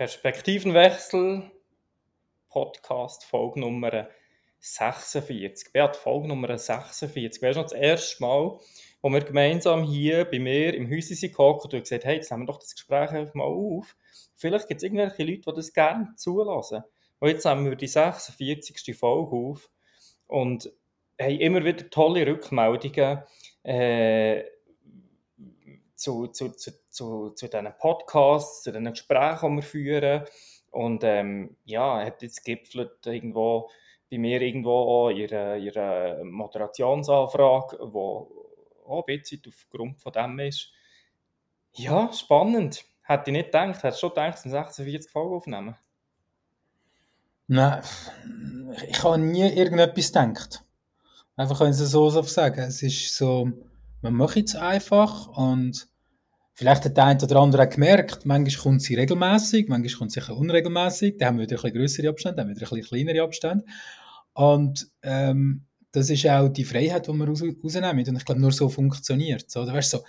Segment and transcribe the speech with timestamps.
[0.00, 1.50] Perspektivenwechsel,
[2.48, 4.08] Podcast, Folge Nummer
[4.58, 5.74] 46.
[5.74, 7.42] Beat, Folge Nummer 46.
[7.42, 8.58] Weißt du das erste Mal,
[9.02, 12.44] wo wir gemeinsam hier bei mir im Häuschen sind und du gesagt hey, jetzt nehmen
[12.44, 13.94] wir doch das Gespräch einfach mal auf.
[14.36, 16.82] Vielleicht gibt es irgendwelche Leute, die das gerne zulassen.
[17.18, 18.96] Und jetzt nehmen wir die 46.
[18.96, 19.68] Folge auf
[20.26, 20.72] und
[21.20, 23.22] haben immer wieder tolle Rückmeldungen
[23.64, 24.44] äh,
[25.94, 30.24] zu, zu, zu, zu, zu diesen Podcasts, zu diesen Gesprächen, die wir führen.
[30.70, 33.70] Und ähm, ja, hat jetzt gipfelt irgendwo
[34.10, 40.72] bei mir irgendwo auch ihre, ihre Moderationsanfrage, die auch ein bisschen aufgrund von dem ist.
[41.74, 42.84] Ja, spannend.
[43.02, 43.82] Hätte ich nicht gedacht.
[43.82, 45.76] Hättest du schon gedacht, dass 46 Folgen aufnehmen?
[47.46, 47.82] Nein,
[48.88, 50.64] ich habe nie irgendetwas gedacht.
[51.36, 52.60] Einfach können Sie so sagen.
[52.60, 53.50] Es ist so,
[54.02, 55.88] man macht es einfach und
[56.54, 60.20] vielleicht hat der eine oder andere auch gemerkt, manchmal kommt sie regelmäßig, manchmal kommt sie
[60.20, 63.06] unregelmäßig, dann haben wir wieder ein bisschen größere Abstände, dann haben wir wieder ein bisschen
[63.06, 63.64] kleinere Abstände.
[64.32, 68.08] Und ähm, das ist auch die Freiheit, die wir raus, rausnehmen.
[68.08, 69.56] Und ich glaube, nur so funktioniert es.
[69.56, 70.04] Oder weißt du, so,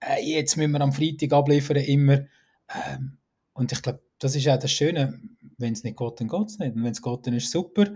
[0.00, 2.24] äh, jetzt müssen wir am Freitag abliefern, immer.
[2.68, 3.18] Ähm,
[3.54, 5.20] und ich glaube, das ist auch das Schöne,
[5.58, 6.74] wenn es nicht geht, dann geht es nicht.
[6.74, 7.86] Und wenn es geht, dann ist es super.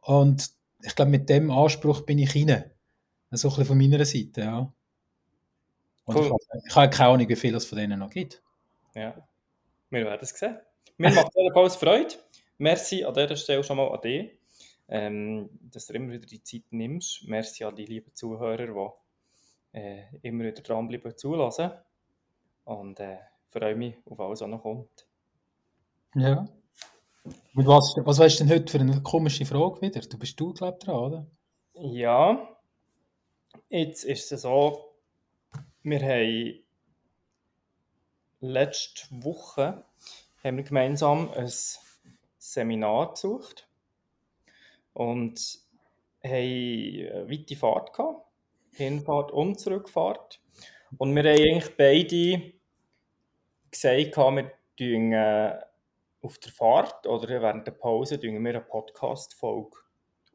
[0.00, 0.50] Und
[0.82, 2.64] ich glaube, mit dem Anspruch bin ich rein.
[3.32, 4.72] So ein bisschen von meiner Seite, ja.
[6.06, 6.36] Und cool.
[6.66, 8.42] ich, habe keine Ahnung, wie viel es von denen noch gibt.
[8.94, 9.14] Ja,
[9.90, 10.58] wir werden es sehen.
[10.96, 12.14] Mir macht jedenfalls Freude.
[12.58, 14.36] Merci an dieser Stelle schon mal an dich
[14.88, 17.26] ähm, dass du immer wieder die Zeit nimmst.
[17.26, 18.66] Merci an die lieben Zuhörer,
[19.72, 21.72] die äh, immer wieder dranbleiben zulassen.
[22.64, 25.06] Und äh, freue mich auf alles, was noch kommt.
[26.14, 26.48] Ja.
[27.54, 30.00] Mit was, was weißt du denn heute für eine komische Frage wieder?
[30.00, 31.26] Du bist du, glaube ich, dran, oder?
[31.74, 32.56] Ja.
[33.68, 34.95] Jetzt ist es so,
[35.86, 36.64] wir haben
[38.40, 39.84] letzte Woche
[40.42, 41.50] haben wir gemeinsam ein
[42.38, 43.68] Seminar besucht
[44.94, 45.60] und
[46.24, 48.26] haben eine weite Fahrt gehabt.
[48.72, 50.40] Hinfahrt und Zurückfahrt.
[50.98, 52.52] Und wir haben eigentlich beide
[53.70, 55.58] gesagt, wir tun äh,
[56.20, 59.76] auf der Fahrt oder während der Pause wir eine Podcast-Folge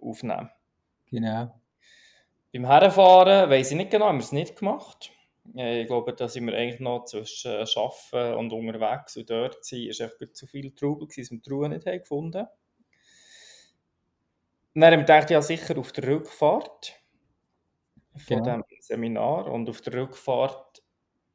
[0.02, 0.50] aufnehmen.
[1.08, 1.54] Genau.
[2.54, 5.12] Beim Herfahren weiß ich nicht genau, haben wir es nicht gemacht.
[5.54, 10.02] Ich glaube, da sind wir eigentlich noch zwischen Arbeiten und unterwegs und dort sind, ist
[10.02, 12.48] einfach zu viel Trubel dass wir die Ruhe nicht haben gefunden.
[14.74, 17.02] Dann haben wir gedacht, ja sicher auf der Rückfahrt
[18.16, 18.62] von genau.
[18.62, 20.84] dem Seminar und auf der Rückfahrt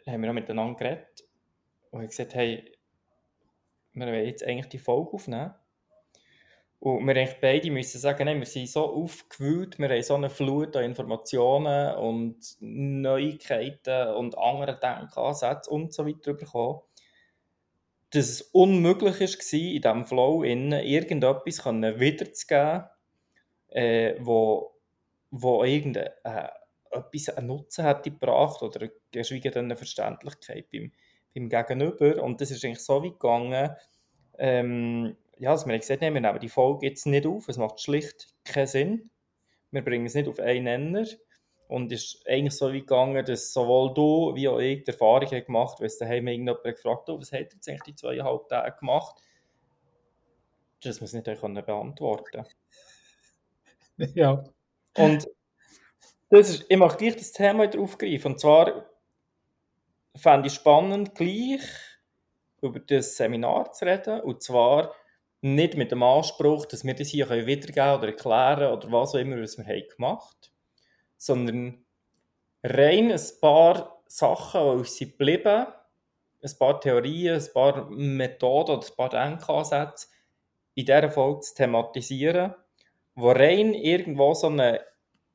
[0.06, 1.24] haben wir auch miteinander geredet
[1.90, 2.72] und haben gesagt, hey,
[3.92, 5.54] wir wollen jetzt eigentlich die Folge aufnehmen.
[6.86, 10.30] Und wir eigentlich beide müssen sagen, nein, wir sind so aufgewühlt, wir haben so eine
[10.30, 16.78] Flut an Informationen und Neuigkeiten und anderen Denkansätze und so weiter bekommen,
[18.10, 22.84] dass es unmöglich war, in diesem Flow innen irgendetwas wiederzugeben,
[23.70, 24.76] äh, wo,
[25.32, 26.50] wo irgendein äh,
[27.34, 30.92] einen Nutzen hätte gebracht oder geschweige denn eine Verständlichkeit beim,
[31.34, 32.22] beim Gegenüber.
[32.22, 33.74] Und das ist eigentlich so weit gegangen,
[34.38, 37.80] ähm, ja, dass wir gesagt haben, wir nehmen die Folge jetzt nicht auf, es macht
[37.80, 39.10] schlicht keinen Sinn.
[39.70, 41.06] Wir bringen es nicht auf einen Nenner.
[41.68, 45.28] Und es ist eigentlich so weit gegangen, dass sowohl du wie auch ich die Erfahrung
[45.28, 48.78] haben gemacht weil es daheim irgendjemand gefragt hat, was hat jetzt eigentlich die zweieinhalb Tage
[48.78, 49.20] gemacht,
[50.82, 52.46] dass wir es nicht beantworten konnten.
[54.14, 54.44] Ja.
[54.98, 55.26] Und
[56.28, 58.32] das ist, ich möchte gleich das Thema wieder aufgreifen.
[58.32, 58.90] Und zwar
[60.14, 61.62] fände ich spannend, gleich
[62.60, 64.20] über das Seminar zu reden.
[64.20, 64.94] Und zwar
[65.42, 69.40] nicht mit dem Anspruch, dass wir das hier wiedergeben oder erklären oder was auch immer,
[69.40, 70.52] was wir haben gemacht
[71.16, 71.84] sondern
[72.62, 75.66] rein ein paar Sachen, die uns sind geblieben,
[76.42, 80.08] ein paar Theorien, ein paar Methoden oder ein paar Denkansätze
[80.74, 82.54] in dieser Folge zu thematisieren
[83.18, 84.78] wo rein irgendwo so einen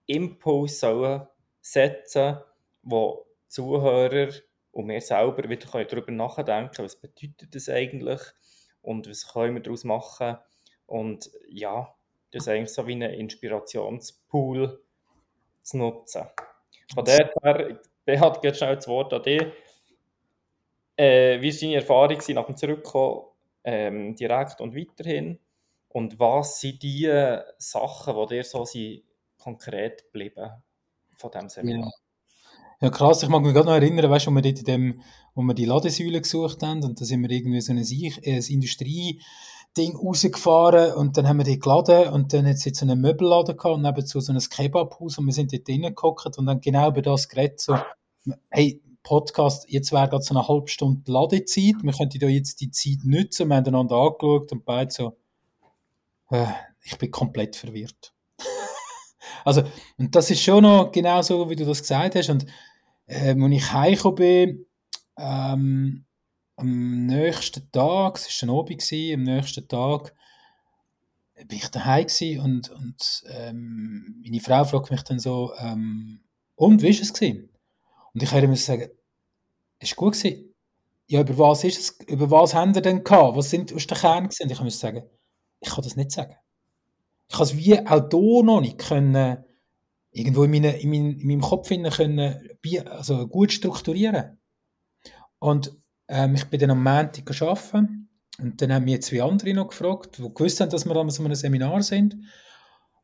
[0.06, 1.28] Impuls sollen
[1.62, 2.38] setzen
[2.84, 4.32] wo Zuhörer
[4.72, 8.22] und wir selber wieder darüber nachdenken können, was bedeutet das eigentlich
[8.82, 10.38] und was können wir daraus machen.
[10.86, 11.94] Und ja,
[12.32, 14.82] das ist eigentlich so wie ein Inspirationspool
[15.62, 16.24] zu nutzen.
[16.94, 19.44] Von daher, Behat, geht schnell das Wort an dich.
[20.98, 23.26] Äh, wie war deine Erfahrung nach dem Zurückkommen
[23.64, 25.40] ähm, direkt und weiterhin?
[25.90, 27.10] Und was sind die
[27.58, 29.04] Sachen, die dir so sind,
[29.38, 30.52] konkret geblieben
[31.18, 31.86] von diesem Seminar?
[31.86, 32.01] Ja.
[32.82, 33.22] Ja, krass.
[33.22, 35.02] Ich mag mich gerade noch erinnern, weißt du, wo wir dort in dem,
[35.36, 38.44] wo wir die Ladesäule gesucht haben und da sind wir irgendwie so ein, äh, ein
[38.44, 43.00] Industrie-Ding rausgefahren und dann haben wir die geladen und dann hat es jetzt so einen
[43.00, 46.60] Möbelladen gehabt und nebenzu so ein Kebabhaus und wir sind dort drinnen gehockt und dann
[46.60, 47.78] genau über das geredet, so,
[48.50, 52.72] hey, Podcast, jetzt wäre gerade so eine halbe Stunde Ladezeit, wir könnten da jetzt die
[52.72, 55.18] Zeit nutzen, wir haben einander angeschaut und beide so,
[56.32, 56.48] äh,
[56.82, 58.16] ich bin komplett verwirrt.
[59.46, 59.62] also,
[60.00, 62.30] und das ist schon noch genau so, wie du das gesagt hast.
[62.32, 62.48] Und
[63.12, 64.66] äh, als ich heimgekommen bin,
[65.18, 66.06] ähm,
[66.56, 70.16] am nächsten Tag, es war ein Abend, gewesen, am nächsten Tag
[71.48, 72.08] bin ich daheim
[72.44, 76.22] und, und ähm, meine Frau fragt mich dann so, ähm,
[76.56, 77.14] und, wie war es?
[77.14, 77.50] Gewesen?
[78.14, 78.90] Und ich höre sagen,
[79.80, 80.14] es war gut.
[80.14, 80.54] Gewesen.
[81.08, 82.08] Ja, über was ist es?
[82.08, 83.36] Über was haben wir denn gehabt?
[83.36, 84.44] Was sind aus der Kern gewesen?
[84.44, 85.04] Und ich muss sagen,
[85.60, 86.36] ich kann das nicht sagen.
[87.28, 89.44] Ich kann es wie auch hier noch nicht können,
[90.12, 92.50] irgendwo in, meine, in, mein, in meinem Kopf können,
[92.86, 94.40] also gut strukturieren.
[95.40, 95.76] Und
[96.08, 100.18] ähm, ich bin dann am Montag arbeiten und dann haben mir zwei andere noch gefragt,
[100.18, 102.18] die gewusst haben, dass wir an so einem Seminar sind.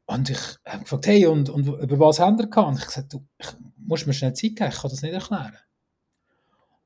[0.05, 2.69] Und ich habe gefragt, hey, und, und über was haben wir gehabt?
[2.69, 5.13] Und ich habe gesagt, du, ich muss mir schnell Zeit geben, ich kann das nicht
[5.13, 5.57] erklären.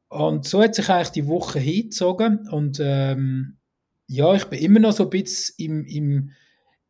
[0.09, 3.59] Und so hat sich eigentlich die Woche hingezogen und ähm,
[4.07, 6.31] ja, ich bin immer noch so ein bisschen im, im,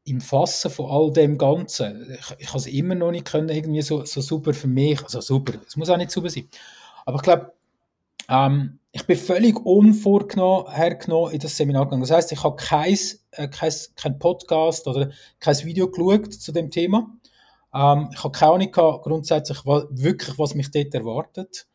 [0.03, 2.17] im Fassen von all dem Ganzen.
[2.19, 5.21] Ich, ich habe es immer noch nicht können, irgendwie so, so super für mich, also
[5.21, 6.47] super, es muss auch nicht super sein.
[7.05, 7.53] Aber ich glaube,
[8.29, 12.01] ähm, ich bin völlig unvorgenommen in das Seminar gegangen.
[12.01, 12.97] Das heißt, ich habe kein,
[13.31, 17.07] äh, kein, kein Podcast oder kein Video geschaut zu dem Thema.
[17.73, 21.67] Ähm, ich habe keine Ahnung grundsätzlich was, wirklich, was mich dort erwartet.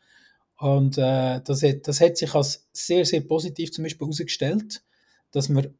[0.58, 4.82] Und äh, das, hat, das hat sich als sehr, sehr positiv zum Beispiel herausgestellt,
[5.30, 5.72] dass wir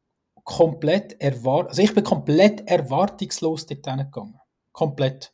[0.47, 4.39] komplett erwartet, also ich bin komplett erwartungslos dort hingegangen.
[4.71, 5.33] Komplett.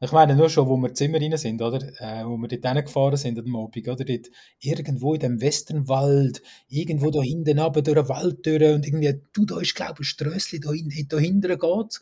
[0.00, 1.82] Ich meine, nur schon, wo wir im Zimmer rein sind, oder?
[2.00, 4.04] Äh, wo wir dort gefahren sind am Abend, oder?
[4.04, 4.26] Dort
[4.60, 9.58] irgendwo in dem Westernwald, irgendwo da hinten runter, durch den Wald und irgendwie, du, da
[9.58, 12.00] ist, glaube ich, ein Strössli, da, hin, da hinten geht's.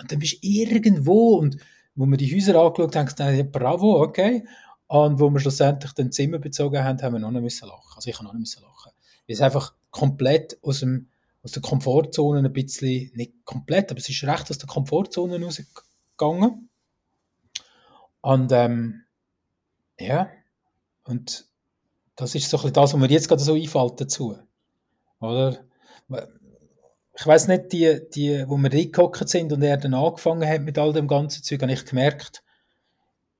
[0.00, 1.58] Und dann bist du irgendwo, und
[1.94, 4.46] wo wir die Häuser angeschaut haben, dachte ich, bravo, okay.
[4.86, 7.92] Und wo wir schlussendlich den Zimmer bezogen haben, haben wir noch nicht müssen lachen.
[7.96, 8.92] Also ich habe noch nicht müssen lachen.
[9.26, 11.08] Weil es einfach komplett aus, dem,
[11.42, 16.68] aus der Komfortzone ein bisschen, nicht komplett, aber es ist recht aus der Komfortzone rausgegangen.
[18.20, 19.02] Und ähm,
[19.98, 20.30] ja,
[21.04, 21.46] und
[22.14, 24.38] das ist so ein bisschen das, was mir jetzt gerade so einfällt dazu.
[25.20, 25.64] Oder?
[27.14, 30.78] Ich weiß nicht, die, die, wo wir reingehockt sind und er dann angefangen hat mit
[30.78, 32.42] all dem ganzen Zeug, habe ich gemerkt,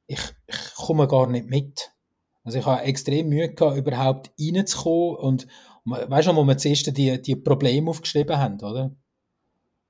[0.07, 1.93] ich, ich komme gar nicht mit.
[2.45, 5.47] Also ich habe extrem Mühe gehabt, überhaupt reinzukommen und
[5.84, 8.94] weißt du, wo wir zuerst die, die Probleme aufgeschrieben haben, oder?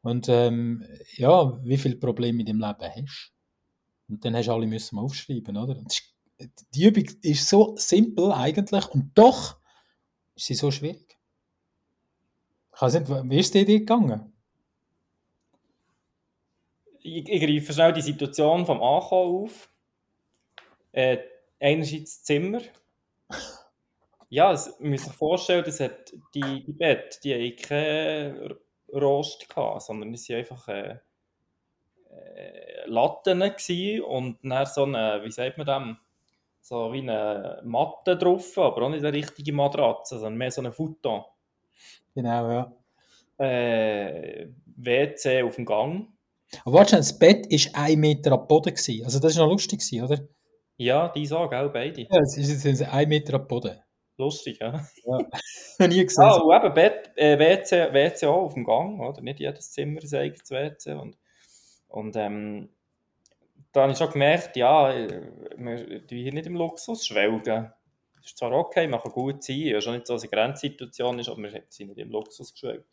[0.02, 0.84] Und ähm,
[1.16, 3.32] ja, wie viele Probleme in deinem Leben hast
[4.08, 5.82] und dann hast du alle müssen mal aufschreiben, oder?
[6.74, 9.58] Die Übung ist so simpel eigentlich und doch
[10.34, 11.18] ist sie so schwierig.
[12.74, 14.32] Ich weiß nicht, wie ist dir gegangen?
[17.00, 19.68] Ich, ich greife schnell die Situation vom Ankommen auf.
[20.92, 21.18] Äh,
[21.60, 22.60] einerseits das Zimmer.
[24.32, 28.54] Ja, es, man muss sich vorstellen, dass hat die, die Bett, die haben keinen
[28.90, 30.96] Rost gehabt, sondern es sind einfach äh,
[32.08, 35.96] äh, Latten gewesen und dann so eine, wie sagt man das,
[36.62, 40.72] so wie eine Matte drauf, aber auch nicht eine richtige Matratze, sondern mehr so eine
[40.72, 41.24] Futon.
[42.14, 42.72] Genau, ja.
[43.36, 46.08] Äh, WC auf dem Gang.
[46.64, 48.74] Aber warte, das Bett war ein Meter am Boden.
[48.74, 49.04] Gewesen.
[49.04, 50.20] Also das war noch lustig, oder?
[50.78, 52.00] Ja, die sagen auch beide.
[52.00, 53.78] Ja, es jetzt ein Meter am Boden.
[54.18, 54.86] Lustig, ja.
[55.04, 55.18] ja.
[55.88, 56.24] nie gesehen.
[56.24, 59.20] Ah, und eben äh, WC, WC auch auf dem Gang, oder?
[59.22, 60.92] Nicht jedes Zimmer ein eigenes WC.
[60.92, 61.16] Und
[61.92, 62.70] und ähm,
[63.72, 67.70] da habe ich schon gemerkt, ja, wir hier nicht im Luxus schwelgen.
[68.16, 71.28] Das ist zwar okay, man kann gut sein, ja, schon nicht so eine Grenzsituation ist,
[71.28, 72.86] aber wir sind nicht im Luxus geschwelgt.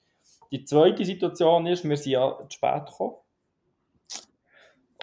[0.51, 3.15] Die zweite Situation ist, wir sind ja zu spät gekommen.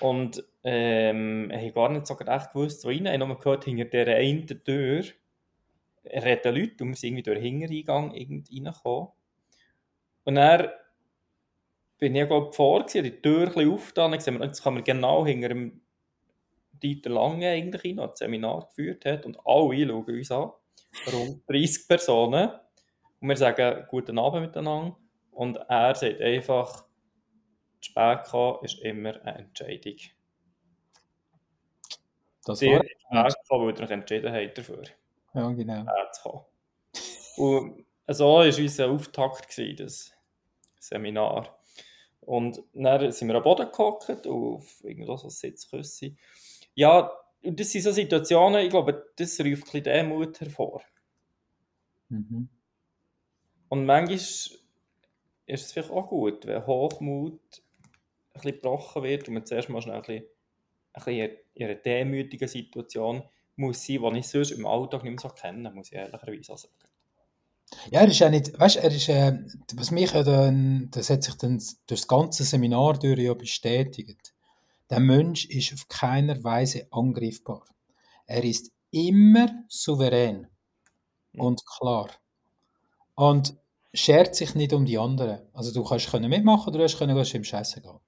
[0.03, 3.07] Und ähm, ich habe gar nicht so recht gewusst, wo rein.
[3.07, 5.05] Ich habe nur gehört, hinter dieser einen Tür
[6.11, 9.09] reden Leute und wir sind irgendwie durch den Hintereingang reingekommen.
[10.25, 10.69] Und dann
[11.99, 15.81] bin ich glaube vor, die Tür ein bisschen aufgetan, jetzt kann man genau hinter dem
[16.83, 20.51] Dieter Lange eigentlich hin, der das Seminar geführt hat und alle schauen uns an,
[21.13, 22.51] rund 30 Personen
[23.21, 24.97] und wir sagen «Guten Abend miteinander»
[25.31, 26.85] und er sagt einfach
[27.81, 29.97] «Zu spät kommen ist immer eine Entscheidung».
[32.45, 32.81] Das war ja.
[33.49, 34.85] weil ihr euch entschieden habt dafür.
[35.37, 35.85] Ja, genau.
[37.37, 40.13] Und so war unser Auftakt, das
[40.81, 41.59] Seminar.
[42.21, 46.17] Und dann sind wir am Boden gehockt, auf irgendwo so Sitzküsse.
[46.75, 47.13] Ja,
[47.43, 50.83] und das sind so Situationen, ich glaube, das ruft ein bisschen Demut hervor.
[52.09, 52.49] Mhm.
[53.69, 54.59] Und manchmal ist
[55.47, 59.97] es vielleicht auch gut, wenn Hochmut ein bisschen gebrochen wird und man zuerst mal schnell
[59.97, 60.25] ein bisschen,
[60.95, 63.23] ein bisschen in einer demütigen Situation
[63.57, 66.59] muss sein, den ich sonst im Alltag nicht mehr so kenne, muss ich ehrlicherweise auch
[66.59, 66.75] sagen.
[67.91, 69.39] Ja, er ist ja nicht, weißt, er ist, äh,
[69.75, 74.35] was mich ja dann, das hat sich dann durch das ganze Seminar durch ja bestätigt.
[74.89, 77.65] Der Mensch ist auf keiner Weise angreifbar.
[78.27, 80.47] Er ist immer souverän
[81.37, 82.11] und klar.
[83.15, 83.57] Und
[83.93, 85.41] schert sich nicht um die anderen.
[85.53, 87.99] Also du kannst können mitmachen, du hast können, gehst im Scheiße gehen.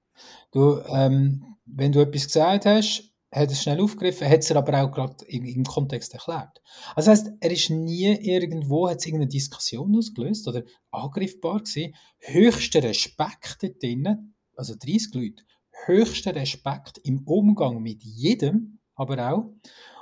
[0.53, 4.91] Du, ähm, wenn du etwas gesagt hast, hat es schnell aufgegriffen, hat es aber auch
[4.91, 6.63] gerade im Kontext erklärt.
[6.95, 11.95] Also das heisst, er ist nie irgendwo, hat es irgendeine Diskussion ausgelöst oder angreifbar gewesen.
[12.19, 15.43] Höchster Respekt dort drinnen, also 30 Leute,
[15.85, 19.53] höchster Respekt im Umgang mit jedem, aber auch.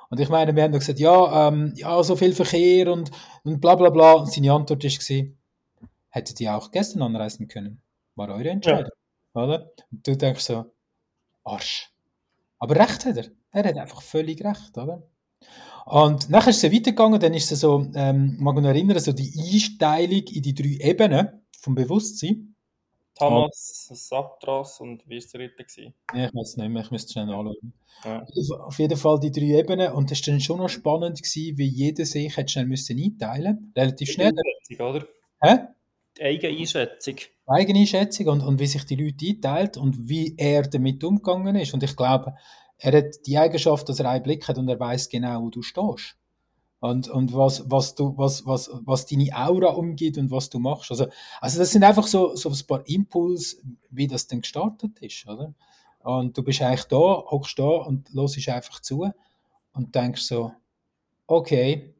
[0.09, 3.11] Und ich meine, wir haben gesagt, ja, ähm, ja, so viel Verkehr und,
[3.43, 4.13] und bla bla bla.
[4.15, 5.27] Und seine Antwort war,
[6.11, 7.83] hättet ihr auch gestern anreisen können.
[8.15, 8.93] War eure Entscheidung.
[9.35, 9.43] Ja.
[9.43, 9.73] Oder?
[9.91, 10.65] Und du denkst so,
[11.43, 11.91] Arsch.
[12.59, 13.27] Aber recht hat er.
[13.53, 15.03] Er hat einfach völlig recht, oder?
[15.87, 19.13] Und nachher ist es weitergegangen, dann ist es so, ähm, mag mich noch erinnern, so
[19.13, 22.57] die Einteilung in die drei Ebenen vom Bewusstsein.
[23.19, 25.65] Thomas, Saptras und wie war der dritte?
[25.65, 25.95] Gewesen?
[26.13, 27.73] Ja, ich weiß es nicht mehr, ich müsste es schnell anschauen.
[28.05, 28.27] Ja.
[28.67, 31.69] Auf jeden Fall die drei Ebenen und das war dann schon noch spannend, gewesen, wie
[31.69, 34.35] jeder sich hat schnell müssen einteilen Relativ schnell.
[34.79, 35.07] oder?
[35.41, 35.59] Hä?
[36.19, 37.17] Die eigene Einschätzung.
[37.47, 41.75] Eigene Einschätzung und, und wie sich die Leute einteilt und wie er damit umgegangen ist.
[41.75, 42.35] Und ich glaube,
[42.79, 45.63] er hat die Eigenschaft, dass er einen Blick hat und er weiß genau, wo du
[45.63, 46.17] stehst.
[46.81, 50.91] Und, und was, was, du, was, was, was deine Aura umgeht und was du machst.
[50.91, 51.07] Also,
[51.41, 53.57] also das sind einfach so, so ein paar Impulse,
[53.91, 55.27] wie das denn gestartet ist.
[55.27, 55.55] Oder?
[56.01, 59.11] Und du bist eigentlich da, hockst da und hörst einfach zu
[59.73, 60.53] und denkst so,
[61.27, 61.96] okay,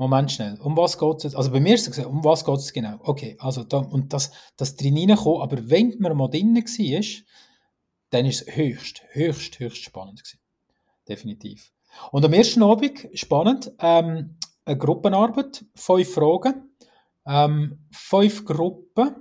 [0.00, 1.36] Moment schnell, um was geht es jetzt?
[1.36, 2.98] Also bei mir ist es gesagt, um was geht es genau?
[3.02, 7.24] Okay, also da, und das, das drin reinkommen, aber wenn man mal drin war,
[8.10, 10.40] dann ist es höchst, höchst, höchst spannend gewesen.
[11.06, 11.72] Definitiv.
[12.12, 16.74] Und am ersten Abend, spannend, ähm, eine Gruppenarbeit, fünf Fragen,
[17.26, 19.16] ähm, fünf Gruppen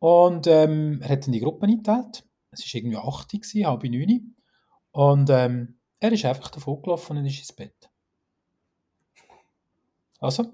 [0.00, 2.24] und ähm, er hat dann die Gruppen eingeteilt.
[2.50, 4.36] Es war irgendwie 8 Uhr, halb neun.
[4.90, 7.91] Und ähm, er ist einfach davon gelaufen und ist ins Bett.
[10.22, 10.44] Also,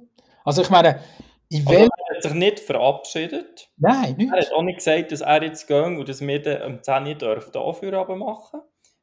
[0.44, 1.00] also ich meine,
[1.48, 1.76] ich will...
[1.76, 3.70] Also er hat sich nicht verabschiedet.
[3.76, 4.32] Nein, nicht.
[4.32, 7.06] Er hat auch nicht gesagt, dass er jetzt geht und dass wir dann um 10
[7.06, 8.60] Uhr dürfen dafür machen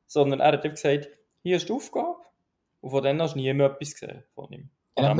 [0.07, 1.09] sondern er hat gesagt,
[1.41, 2.17] hier ist die Aufgabe.
[2.81, 4.69] Und von dann hast du nie mehr etwas gesehen von ihm.
[4.97, 5.15] Ja,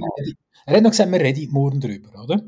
[0.65, 2.41] er hat noch gesagt, wir reden morgen drüber, oder?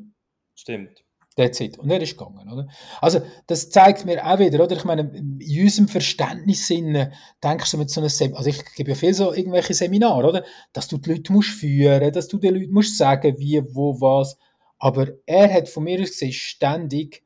[0.56, 1.04] Stimmt.
[1.38, 1.78] That's it.
[1.78, 2.68] Und er ist gegangen, oder?
[3.00, 4.76] Also, das zeigt mir auch wieder, oder?
[4.76, 7.12] Ich meine, in unserem Verständnissinn
[7.44, 10.44] denkst du mit so einem Seminar, also ich gebe ja viel so irgendwelche Seminare, oder?
[10.74, 14.36] Dass du die Leute musst führen, dass du den Leuten musst sagen, wie, wo, was.
[14.80, 17.24] Aber er hat von mir aus gesehen ständig,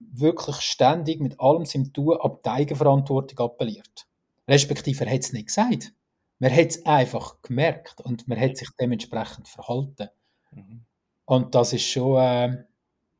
[0.00, 4.06] wirklich ständig mit allem seinem Tun ab die Eigenverantwortung appelliert.
[4.46, 5.94] Respektive, er hat es nicht gesagt.
[6.40, 10.08] Man hat es einfach gemerkt und man hat sich dementsprechend verhalten.
[10.50, 10.84] Mhm.
[11.24, 12.64] Und das ist schon, äh,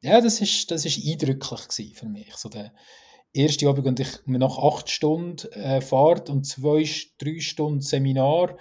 [0.01, 2.35] ja, das ist, das ist eindrücklich für mich.
[2.37, 2.73] So der
[3.33, 6.89] erste Abend und ich nach acht Stunden äh, Fahrt und zwei,
[7.19, 8.57] drei Stunden Seminar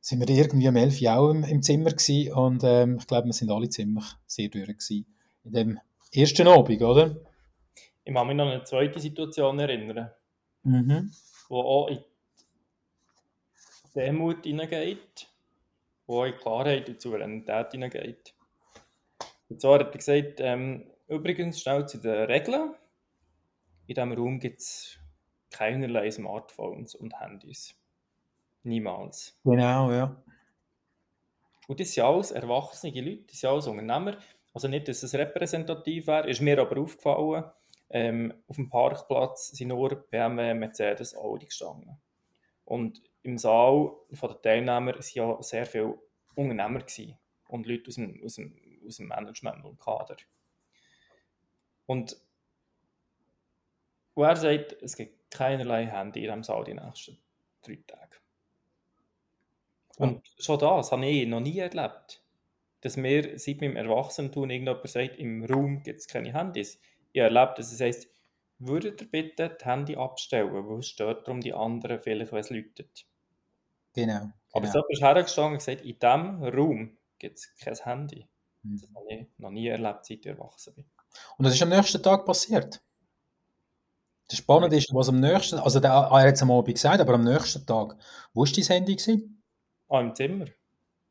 [0.00, 3.26] sind wir irgendwie um elf Uhr auch im, im Zimmer gewesen und ähm, ich glaube,
[3.26, 5.06] wir sind alle ziemlich sehr durch gewesen
[5.44, 5.80] in dem
[6.12, 7.16] ersten Abend, oder?
[8.04, 10.10] Ich kann mich noch an eine zweite Situation erinnern,
[10.64, 11.12] mhm.
[11.48, 11.98] wo auch in
[13.94, 15.28] Demut hineingeht,
[16.06, 18.34] wo auch in Klarheit und Souveränität hineingeht.
[19.52, 22.74] Und zwar hat er gesagt, ähm, übrigens schnell zu den Regeln.
[23.86, 24.98] In diesem Raum gibt es
[25.50, 27.74] keinerlei Smartphones und Handys.
[28.62, 29.38] Niemals.
[29.44, 30.22] Genau, ja.
[31.68, 34.16] Und das sind alles erwachsene Leute, das sind alles Unternehmer.
[34.54, 37.44] Also nicht, dass es repräsentativ wäre, ist mir aber aufgefallen,
[37.90, 42.00] ähm, auf dem Parkplatz sind nur BMW, Mercedes, Audi gestanden.
[42.64, 45.98] Und im Saal von den Teilnehmern waren ja sehr viele
[46.34, 47.18] Unternehmer gewesen
[47.48, 50.16] und Leute aus dem, aus dem aus dem Management und Kader.
[51.86, 52.16] Und
[54.16, 57.18] er sagt, es gibt keinerlei Handy in diesem Saal die nächsten
[57.62, 58.16] drei Tage.
[59.96, 62.22] Und schon das habe ich noch nie erlebt.
[62.80, 66.80] Dass mir seit meinem Erwachsenentun irgendjemand sagt, im Raum gibt es keine Handys.
[67.12, 68.08] Ich habe erlebt, dass es heisst,
[68.58, 72.50] würdet ihr bitte das Handy abstellen, weil es stört darum die anderen vielleicht, wenn es
[72.50, 73.06] läutet.
[73.94, 74.32] Genau, genau.
[74.52, 78.28] Aber so bist du hergestanden und gesagt, in diesem Raum gibt es kein Handy.
[78.62, 78.80] Mhm.
[78.80, 80.84] Das habe ich noch nie erlebt, seit ich erwachsen bin.
[81.36, 82.82] Und das ist am nächsten Tag passiert.
[84.28, 87.14] Das Spannende ist, was am nächsten, also der, er hat es am Abend gesagt, aber
[87.14, 87.96] am nächsten Tag,
[88.32, 88.96] wo war dein Handy?
[88.96, 89.42] Gewesen?
[89.88, 90.46] Ah, im Zimmer.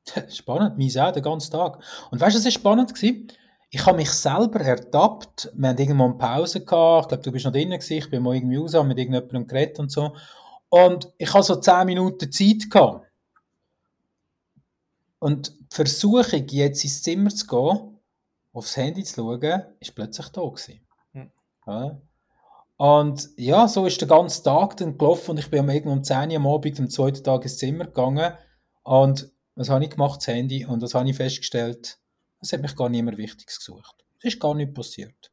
[0.29, 1.84] spannend, mein auch, den ganzen Tag.
[2.10, 3.31] Und weißt du, was ist spannend gewesen?
[3.70, 7.46] Ich habe mich selber ertappt, wir hatten irgendwann eine Pause gehabt, ich glaube, du bist
[7.46, 10.15] noch drinnen gewesen, ich bin mal irgendwie raus, mit irgendjemandem geredet und so.
[10.70, 13.05] Und ich hatte so 10 Minuten Zeit gehabt.
[15.20, 17.98] und Versuchung, jetzt ins Zimmer zu gehen,
[18.51, 20.86] aufs Handy zu schauen, ist plötzlich da gewesen.
[21.13, 21.32] Hm.
[21.66, 22.01] Ja.
[22.75, 26.32] Und ja, so ist der ganze Tag dann gelaufen und ich bin irgendwann um 10
[26.32, 28.34] Uhr am Abend am zweiten Tag ins Zimmer gegangen
[28.84, 30.20] und was habe ich gemacht?
[30.20, 32.00] Das Handy und was habe ich festgestellt?
[32.42, 33.96] Es hat mich gar niemand Wichtiges gesucht.
[34.20, 35.32] Es ist gar nicht passiert.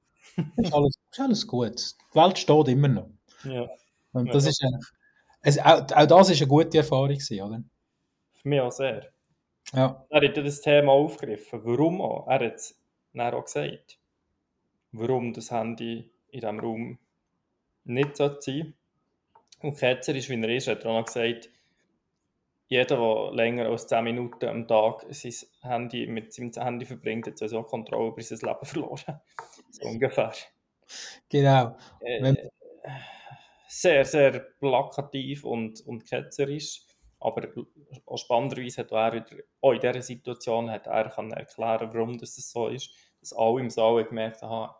[0.57, 1.95] Es ist alles, ist alles gut.
[2.13, 3.11] Die Welt steht immer noch.
[3.45, 3.67] Ja.
[4.13, 4.87] Und Ja, das das- ist eigentlich,
[5.41, 7.63] es, auch, auch das ist eine gute Erfahrung gewesen, oder?
[8.35, 9.09] Für mich auch sehr.
[9.75, 10.05] Ja.
[10.09, 11.61] Er hat das Thema aufgegriffen.
[11.65, 12.27] Warum auch?
[12.27, 12.81] Er hat es
[13.15, 13.99] auch gesagt.
[14.93, 16.99] Warum das Handy in diesem Raum
[17.85, 18.73] nicht sein sollte.
[19.61, 21.51] Und ketzerisch, wie er ist, hat er auch noch gesagt,
[22.69, 25.33] jeder, der länger als 10 Minuten am Tag sein
[25.63, 29.21] Handy, mit seinem Handy verbringt, hat sowieso Kontrolle über sein Leben verloren.
[29.71, 30.33] So ungefähr.
[31.29, 31.77] Genau.
[32.01, 32.35] Äh,
[33.69, 36.83] sehr, sehr plakativ und, und ketzerisch.
[37.21, 37.49] Aber
[38.07, 42.37] auch spannenderweise hat er wieder, auch in dieser Situation hat er können erklären, warum das
[42.37, 42.91] so ist.
[43.21, 44.73] Dass alle im Saal gemerkt haben,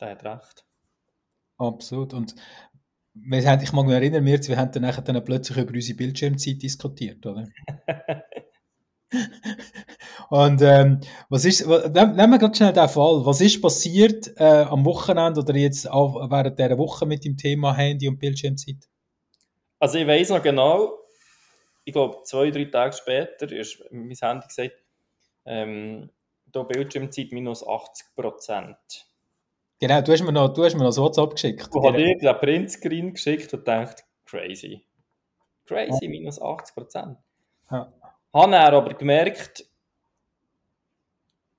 [0.00, 0.66] der hat recht.
[1.58, 2.12] Absolut.
[2.14, 2.34] Und
[3.14, 5.96] wir haben, ich mag mich erinnern, wir, wir haben dann, nachher dann plötzlich über unsere
[5.96, 7.46] Bildschirmzeit diskutiert, oder?
[10.30, 13.26] Und ähm, was ist, nehmen wir gerade schnell den Fall.
[13.26, 17.76] Was ist passiert äh, am Wochenende oder jetzt auch während dieser Woche mit dem Thema
[17.76, 18.88] Handy und Bildschirmzeit?
[19.78, 20.90] Also ich weiß noch genau,
[21.84, 24.76] ich glaube zwei, drei Tage später ist mein Handy gesagt,
[25.44, 26.10] ähm,
[26.46, 28.76] da Bildschirmzeit minus 80 Prozent.
[29.80, 31.68] Genau, du hast mir noch, du hast mir noch so WhatsApp geschickt.
[31.74, 34.84] Ich habe dir den Printscreen geschickt und gedacht, crazy.
[35.66, 37.18] Crazy, minus 80 Prozent.
[37.70, 37.92] Ja.
[38.32, 39.64] Habe er aber gemerkt,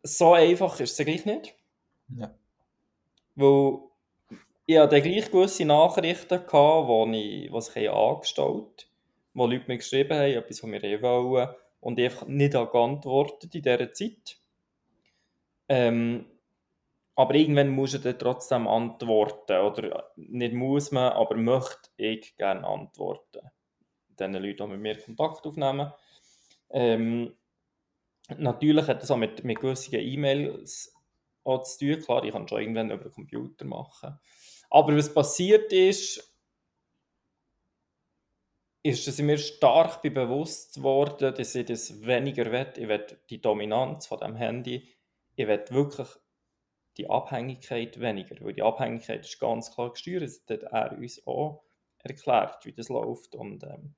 [0.03, 1.55] so einfach ist es gleich nicht.
[2.15, 2.33] Ja.
[3.35, 3.79] Weil
[4.65, 8.87] ich hatte dann gleich gewisse Nachrichten, gehabt, wo ich, was ich angestellt
[9.33, 11.49] wo Leute mir geschrieben haben, etwas von mir wollen
[11.79, 14.37] und ich einfach nicht geantwortet in dieser Zeit.
[15.67, 16.25] Ähm,
[17.15, 19.57] aber irgendwann muss er dann trotzdem antworten.
[19.57, 23.49] Oder nicht muss man, aber möchte ich gerne antworten.
[24.19, 25.91] Den Leuten, die mit mir Kontakt aufnehmen.
[26.69, 27.35] Ähm,
[28.37, 30.93] natürlich hat das auch mit, mit gewissen E-Mails
[31.43, 32.01] zu tun.
[32.01, 34.19] Klar, ich kann schon irgendwann über den Computer machen.
[34.69, 36.32] Aber was passiert ist,
[38.83, 42.67] ist, ich mir stark bewusst geworden, dass ich das weniger will.
[42.75, 44.89] Ich will die Dominanz von dem Handy,
[45.35, 46.07] ich will wirklich
[46.97, 51.63] die Abhängigkeit weniger, weil die Abhängigkeit ist ganz klar gesteuert, das hat er uns auch
[51.99, 53.35] erklärt, wie das läuft.
[53.35, 53.95] Und ähm,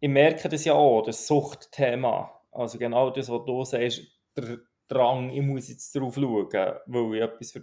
[0.00, 4.02] ich merke das ja auch, das Suchtthema, also genau das, was du sagst,
[4.36, 6.48] der Drang, ich muss jetzt drauf schauen,
[6.86, 7.60] weil ich etwas,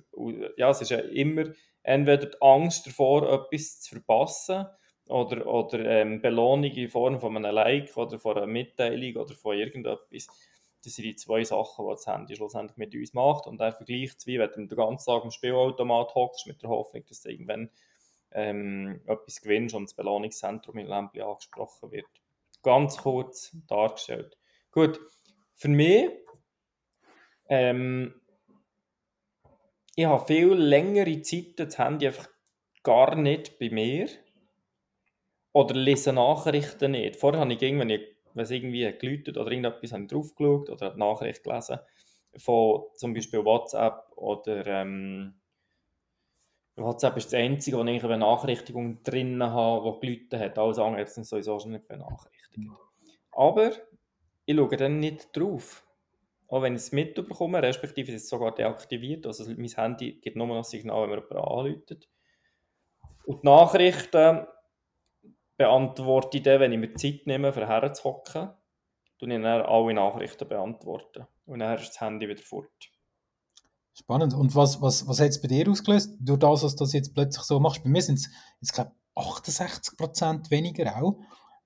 [0.58, 1.46] ja, es ist ja immer
[1.84, 4.66] entweder die Angst davor, etwas zu verpassen,
[5.12, 9.58] oder, oder ähm, Belohnung in Form von einem Like oder von einer Mitteilung oder von
[9.58, 10.28] irgendetwas.
[10.84, 13.46] Das sind die zwei Sachen, die das Handy schlussendlich mit uns macht.
[13.46, 16.70] Und er vergleicht es wie, wenn du den ganzen Tag im Spielautomat hockst, mit der
[16.70, 17.70] Hoffnung, dass du irgendwann
[18.32, 22.08] ähm, etwas gewinnst und das Belohnungszentrum in Lämpli angesprochen wird.
[22.64, 24.38] Ganz kurz dargestellt.
[24.72, 25.00] Gut,
[25.56, 26.10] für mich,
[27.50, 28.16] ähm,
[29.96, 32.30] ich habe viel längere Zeit das Handy einfach
[32.82, 34.08] gar nicht bei mir
[35.54, 37.18] oder lese Nachrichten nicht.
[37.18, 40.92] Vorher habe ich irgendwann, wenn es irgendwie geläutet oder irgendetwas, habe ich drauf geschaut oder
[40.92, 41.80] eine Nachricht gelesen
[42.38, 45.42] von zum Beispiel WhatsApp oder ähm,
[46.76, 50.58] WhatsApp ist das einzige, wo ich eine Benachrichtigung drin habe, die geläutet hat.
[50.58, 52.70] Alles andere sind sowieso schon nicht benachrichtigt.
[53.32, 53.72] Aber
[54.46, 55.86] ich schaue dann nicht drauf.
[56.48, 59.26] Auch wenn ich es mitbekomme, respektive ist es sogar deaktiviert.
[59.26, 62.10] Also mein Handy gibt nur noch Signal, wenn man jemanden anläutet.
[63.26, 64.48] Und die Nachrichten
[65.62, 68.50] beantworte ich dann, wenn ich mir Zeit nehme, für herzuhocken,
[69.20, 71.28] tue ich dann alle Nachrichten beantworten.
[71.46, 72.72] Und dann ist das Handy wieder fort.
[73.94, 74.34] Spannend.
[74.34, 77.14] Und was, was, was hat es bei dir ausgelöst, durch das, was du das jetzt
[77.14, 77.84] plötzlich so machst?
[77.84, 81.20] Bei mir sind es jetzt, glaube ich, 68% weniger auch.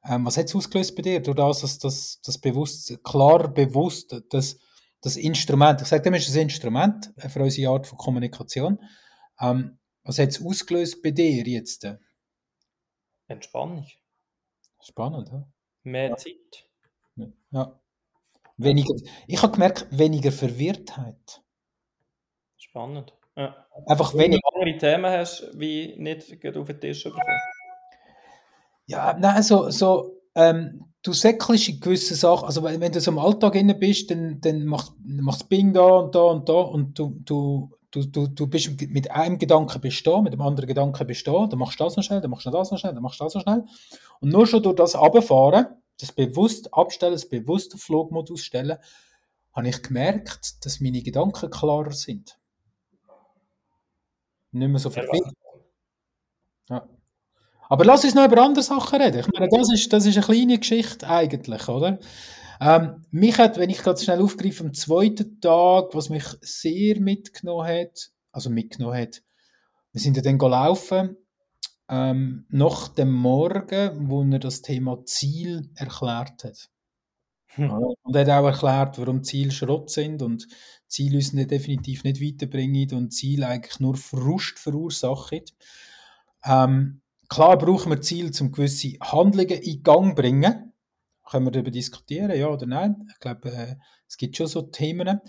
[0.03, 4.21] Ähm, was hat es ausgelöst bei dir, durch das, dass das, das bewusst, klar bewusst,
[4.29, 4.57] das,
[5.01, 8.79] das Instrument, ich sage, dem ist ein Instrument für unsere Art von Kommunikation.
[9.39, 11.87] Ähm, was hat es ausgelöst bei dir jetzt?
[13.27, 13.85] Entspannung.
[14.81, 15.47] Spannend, ja?
[15.83, 16.17] Mehr Ja.
[16.17, 16.69] Zeit.
[17.51, 17.79] ja.
[18.57, 18.93] Weniger,
[19.27, 21.41] ich habe gemerkt, weniger Verwirrtheit.
[22.57, 23.13] Spannend.
[23.35, 23.67] Ja.
[23.87, 24.47] Einfach Wenn du weniger.
[24.53, 27.23] andere Themen hast, wie nicht gerade auf den Tisch bekommen.
[28.85, 33.11] Ja, nein, so, so ähm, du säckelst in gewissen Sachen, also wenn, wenn du so
[33.11, 34.93] im Alltag inne bist, dann, dann macht
[35.31, 39.11] es Bing da und da und da und du, du, du, du, du bist mit
[39.11, 42.03] einem Gedanken bist da, mit dem anderen Gedanken bist da, dann machst du das noch
[42.03, 43.63] schnell, dann machst du das noch schnell, dann machst du das noch schnell.
[44.19, 45.67] Und nur schon durch das Runterfahren
[45.99, 48.77] das bewusst abstellen, das bewusst auf Flugmodus stellen,
[49.53, 52.37] habe ich gemerkt, dass meine Gedanken klarer sind.
[54.51, 55.33] Nicht mehr so verwirrt.
[56.69, 56.87] Ja.
[57.69, 59.19] Aber lass uns noch über andere Sachen reden.
[59.19, 61.99] Ich meine, das ist, das ist eine kleine Geschichte eigentlich, oder?
[62.61, 67.67] Ähm, mich hat, wenn ich gerade schnell aufgreife, am zweiten Tag, was mich sehr mitgenommen
[67.67, 69.21] hat, also mitgenommen hat,
[69.91, 71.17] wir sind ja dann gelaufen,
[71.89, 76.69] ähm, nach dem Morgen, wo er das Thema Ziel erklärt hat.
[77.55, 77.71] Hm.
[77.71, 80.47] Und er hat auch erklärt, warum Ziele Schrott sind und
[80.87, 85.41] Ziele uns nicht, definitiv nicht weiterbringen und Ziele eigentlich nur Frust verursachen.
[86.43, 90.73] Ähm, klar brauchen wir Ziele, um gewisse Handlungen in Gang zu bringen.
[91.29, 93.07] Können wir darüber diskutieren, ja oder nein?
[93.11, 93.75] Ich glaube, äh,
[94.07, 95.19] es gibt schon so Themen.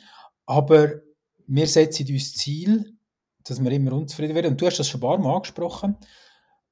[0.44, 1.00] Aber
[1.46, 2.96] wir setzen uns Ziel,
[3.44, 4.52] dass wir immer unzufrieden werden.
[4.52, 5.96] Und du hast das schon ein paar Mal angesprochen.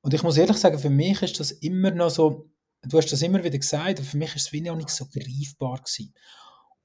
[0.01, 2.51] Und ich muss ehrlich sagen, für mich ist das immer noch so,
[2.83, 5.07] du hast das immer wieder gesagt, aber für mich ist es wie noch nicht so
[5.07, 6.13] greifbar gewesen.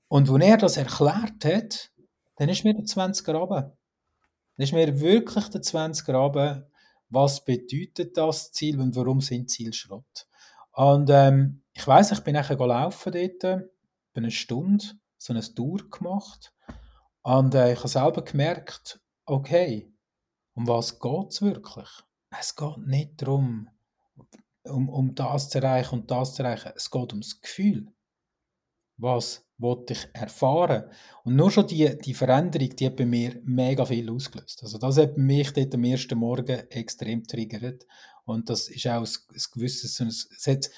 [0.07, 1.91] Und als er das erklärt hat,
[2.37, 3.77] dann ist mir der 20er runter.
[4.55, 6.69] Dann ist mir wirklich der 20er runter,
[7.09, 10.28] was bedeutet das Ziel und warum sind Ziele Schrott.
[10.79, 13.41] Und ähm, ich weiß, ich bin nachher gelaufen dort,
[14.13, 14.85] bin eine Stunde,
[15.17, 16.53] so eine Tour gemacht.
[17.21, 19.93] Und äh, ich habe selber gemerkt, okay,
[20.53, 21.89] um was geht es wirklich?
[22.29, 23.67] Es geht nicht darum,
[24.63, 26.71] um, um das zu erreichen und das zu erreichen.
[26.73, 27.93] Es geht ums Gefühl.
[28.95, 30.89] Was wollte ich erfahren?
[31.25, 34.63] Und nur schon die, die Veränderung, die hat bei mir mega viel ausgelöst.
[34.63, 37.85] Also das hat mich dort am ersten Morgen extrem triggert.
[38.29, 40.69] Und das ist auch ein, gewisses, es hat,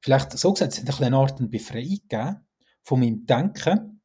[0.00, 2.46] vielleicht so gesagt, es hat eine Art Befreiung gegeben
[2.82, 4.02] von meinem Denken,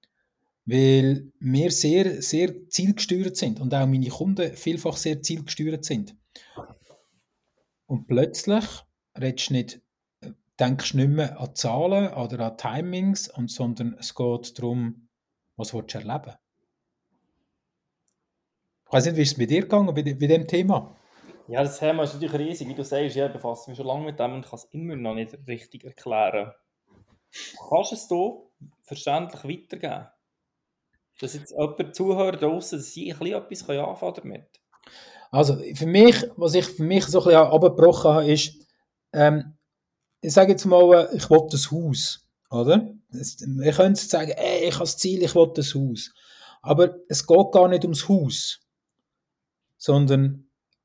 [0.66, 6.16] weil wir sehr, sehr zielgesteuert sind und auch meine Kunden vielfach sehr zielgesteuert sind.
[7.86, 8.66] Und plötzlich
[9.20, 9.82] redest du nicht,
[10.22, 15.10] äh, denkst nicht mehr an Zahlen oder an Timings, und, sondern es geht darum,
[15.58, 16.36] was willst du erleben.
[18.86, 20.96] Ich weiß nicht, wie ist es mit dir gegangen bei, bei dem Thema?
[21.48, 22.68] Ja, das Thema ist natürlich riesig.
[22.68, 25.16] Wie du sagst, ich befasse mich schon lange mit dem und kann es immer noch
[25.16, 26.52] nicht richtig erklären.
[27.70, 28.42] Kannst du es hier
[28.84, 30.08] verständlich weitergeben?
[31.20, 34.64] Dass jetzt jemand zuhört draußen, dass sie ein bisschen etwas anfangen damit
[35.34, 38.68] also für mich, was ich für mich so ein bisschen abgebrochen habe, ist,
[39.14, 39.58] ähm,
[40.22, 42.94] ich sage jetzt mal, ich will das Haus, oder?
[43.10, 46.14] Wir können sagen, ey, ich habe das Ziel, ich will das Haus.
[46.62, 48.60] Aber es geht gar nicht ums Haus,
[49.78, 50.43] sondern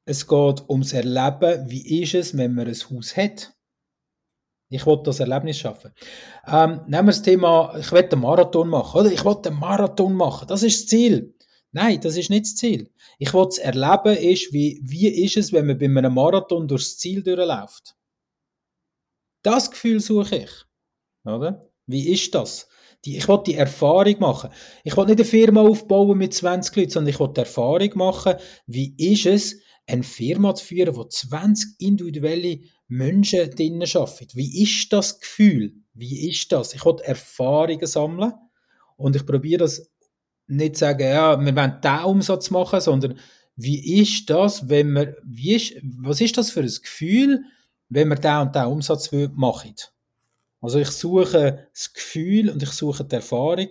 [0.09, 3.53] es geht ums Erleben, wie ist es, wenn man ein Haus hat.
[4.71, 5.93] Ich will das Erlebnis schaffen.
[6.47, 9.13] Ähm, nehmen wir das Thema, ich will einen Marathon machen, oder?
[9.13, 11.35] Ich will einen Marathon machen, das ist das Ziel.
[11.73, 12.91] Nein, das ist nicht das Ziel.
[13.19, 16.97] Ich will es erleben, ist, wie, wie ist es, wenn man bei einem Marathon durchs
[16.97, 17.95] Ziel durchläuft.
[19.43, 20.51] Das Gefühl suche ich.
[21.25, 21.71] Oder?
[21.87, 22.69] Wie ist das?
[23.05, 24.51] Die, ich will die Erfahrung machen.
[24.85, 28.35] Ich will nicht eine Firma aufbauen mit 20 Leuten, sondern ich will die Erfahrung machen,
[28.67, 34.31] wie ist es, eine Firma zu führen, wo 20 individuelle Menschen drinnen arbeiten.
[34.35, 35.75] Wie ist das Gefühl?
[35.95, 36.75] Wie ist das?
[36.75, 38.35] Ich will Erfahrungen sammeln
[38.97, 39.91] und ich probiere das
[40.47, 43.19] nicht sagen, ja, wir wollen diesen Umsatz machen, sondern
[43.57, 47.45] wie ist das, wenn wir, wie ist, was ist das für ein Gefühl,
[47.89, 49.75] wenn wir diesen und diesen Umsatz machen?
[50.61, 53.69] Also ich suche das Gefühl und ich suche die Erfahrung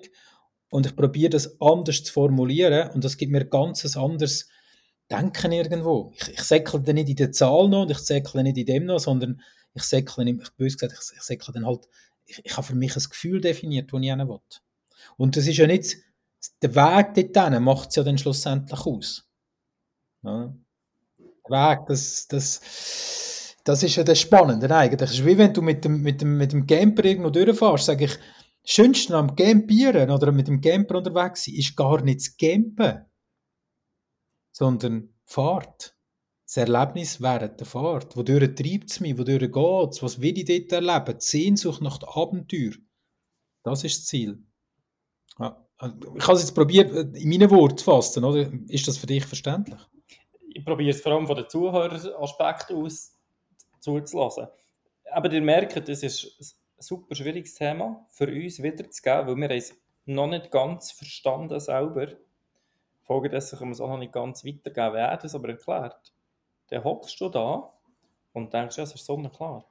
[0.69, 4.49] und ich probiere das anders zu formulieren und das gibt mir ganz ein anderes
[5.10, 6.12] Denken irgendwo.
[6.15, 8.86] Ich, ich säckle dann nicht in der Zahl noch und ich säckle nicht in dem
[8.86, 9.41] noch, sondern
[9.74, 11.88] ich säckle, nicht, ich bös gesagt, ich, ich säckle dann halt,
[12.26, 14.39] ich, ich habe für mich ein Gefühl definiert, das ich hin will.
[15.15, 15.98] Und das ist ja nicht
[16.62, 19.28] der Weg dorthin macht es ja dann schlussendlich aus.
[20.24, 20.54] Ja.
[21.17, 25.10] Der Weg, das, das, das ist ja das Spannende eigentlich.
[25.10, 28.06] Es ist wie wenn du mit dem, mit dem, mit dem Camper irgendwo durchfährst, sage
[28.06, 28.17] ich,
[28.70, 33.06] Schönste am Campieren oder mit dem Camper unterwegs sein, ist gar nicht das Campen,
[34.58, 35.96] sondern Fahrt.
[36.46, 38.17] Das Erlebnis während der Fahrt.
[38.17, 39.15] Wodurch treibt es mich?
[39.15, 40.02] Wodurch geht es?
[40.02, 41.20] Was will ich dort erleben?
[41.20, 42.72] Die Sehnsucht nach dem Abenteuer.
[43.62, 44.43] Das ist das Ziel.
[45.38, 45.63] Ja.
[46.15, 48.52] Ich habe es jetzt probiert, äh, in meinen Worten zu fassen, oder?
[48.67, 49.80] Ist das für dich verständlich?
[50.50, 53.13] Ich probiere es vor allem von den Zuhöreraspekt aus
[53.80, 54.48] zuzulassen.
[55.12, 59.76] Aber ihr merkt, das ist ein super schwieriges Thema für uns wiederzugeben, weil wir es
[60.06, 62.08] noch nicht ganz verstanden selber.
[63.08, 64.93] Folgedessen können wir es auch noch nicht ganz weitergeben.
[64.93, 66.13] Wer das aber erklärt,
[66.67, 67.74] dann hockst du da
[68.34, 69.65] und denkst, ja, es ist sonnenklar.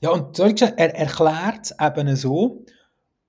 [0.00, 2.64] Ja, und er erklärt es eben so,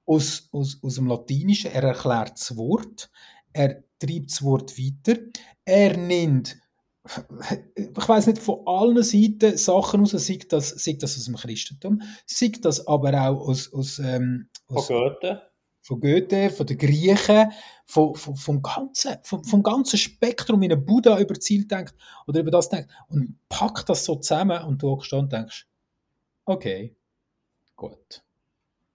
[0.06, 1.72] aus, aus, aus dem Latinischen.
[1.72, 3.12] Er erklärt das Wort,
[3.54, 5.20] er treibt das Wort weiter,
[5.66, 6.58] er nimmt
[7.76, 12.02] ich weiß nicht, von allen Seiten Sachen aus, sei das, sei das aus dem Christentum,
[12.28, 15.42] sei das aber auch aus, aus, ähm, aus Von Goethe.
[15.92, 17.52] Von Goethe, von den Griechen,
[17.86, 21.94] von, von, vom, ganzen, vom, vom ganzen Spektrum, wie ein Buddha über Ziel denkt
[22.28, 25.68] oder über das denkt und packt das so zusammen und du hockst da und denkst,
[26.46, 26.96] okay,
[27.76, 28.24] gut.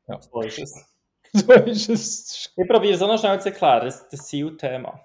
[0.06, 0.86] So ist es.
[1.32, 2.54] So ist es.
[2.56, 5.04] Ich probiere es auch noch schnell zu erklären, das, das Zielthema.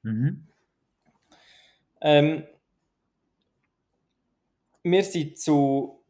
[0.00, 0.46] Mhm.
[2.00, 2.46] Ähm,
[4.82, 6.02] wir sind zu,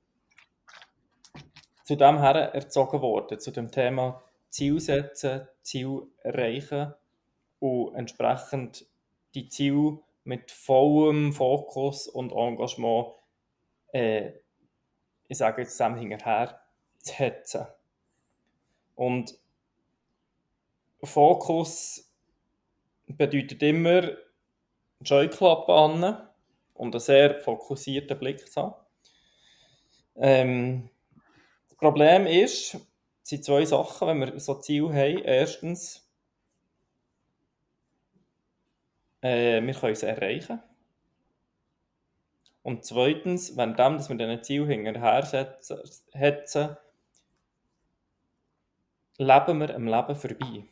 [1.83, 6.95] zu dem her erzogen worden, zu dem Thema Ziel setzen, Ziel erreichen
[7.61, 8.87] und entsprechend
[9.35, 13.15] die Ziele mit vollem Fokus und Engagement,
[13.93, 14.33] äh,
[15.29, 16.61] ich sage jetzt dem hinterher,
[16.99, 17.67] zu hetzen.
[18.97, 19.39] Und
[21.03, 22.13] Fokus
[23.07, 26.29] bedeutet immer, die Scheuklappe an
[26.75, 28.75] und einen sehr fokussierten Blick zu haben.
[30.17, 30.91] Ähm,
[31.69, 32.79] das Problem ist,
[33.31, 35.23] sind zwei Sachen, wenn wir so Ziel haben.
[35.23, 36.09] Erstens,
[39.23, 40.61] äh, wir können sie erreichen.
[42.63, 46.77] Und zweitens, währenddem, dass wir diesen Ziel hinterher setzen,
[49.17, 50.65] leben wir am Leben vorbei.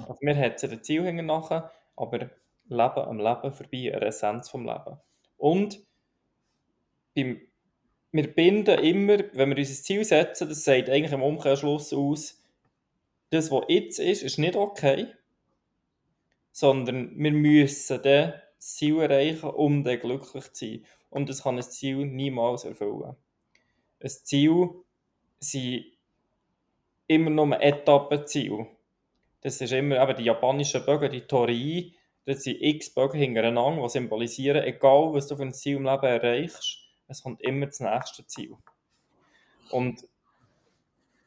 [0.00, 2.30] Also wir hetzen den Ziel hinten nachher, aber
[2.68, 4.98] leben am Leben vorbei, der Essenz vom Leben.
[5.36, 5.80] Und
[7.14, 7.40] beim,
[8.12, 12.42] wir binden immer, wenn wir uns ein Ziel setzen, das sagt eigentlich im Umkehrschluss aus,
[13.30, 15.06] das, was jetzt ist, ist nicht okay,
[16.50, 20.84] sondern wir müssen dann das Ziel erreichen, um dann glücklich zu sein.
[21.08, 23.16] Und das kann ein Ziel niemals erfüllen.
[24.00, 24.70] Ein Ziel
[25.38, 25.84] sind
[27.06, 28.66] immer nur Etappenziele.
[29.40, 31.94] Das ist immer eben die japanischen Bögen, die Torii,
[32.26, 36.04] das sind x Bögen hintereinander, die symbolisieren, egal was du für ein Ziel im Leben
[36.04, 38.56] erreichst, es kommt immer das nächste Ziel.
[39.70, 40.06] Und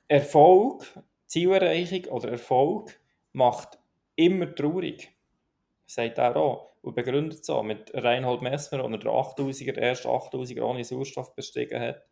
[0.07, 0.85] Erfolg,
[1.27, 2.99] Zielerreichung oder Erfolg
[3.33, 3.79] macht
[4.15, 5.11] immer traurig.
[5.85, 6.73] Sagt er auch.
[6.81, 11.33] Und begründet es auch mit Reinhold Messmer, der der 8000er, der erste 8000er ohne Sauerstoff
[11.35, 12.03] bestiegen hat.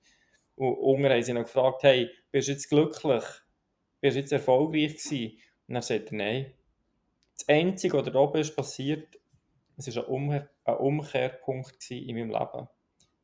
[0.56, 3.24] Und unten haben sie noch gefragt, hey, bist du jetzt glücklich?
[4.00, 5.38] Bist du jetzt erfolgreich gewesen?
[5.68, 6.54] Und er sagt, nein.
[7.38, 9.20] Das Einzige, was da oben ist passiert,
[9.78, 12.68] es war ein, Umkehr, ein Umkehrpunkt in meinem Leben.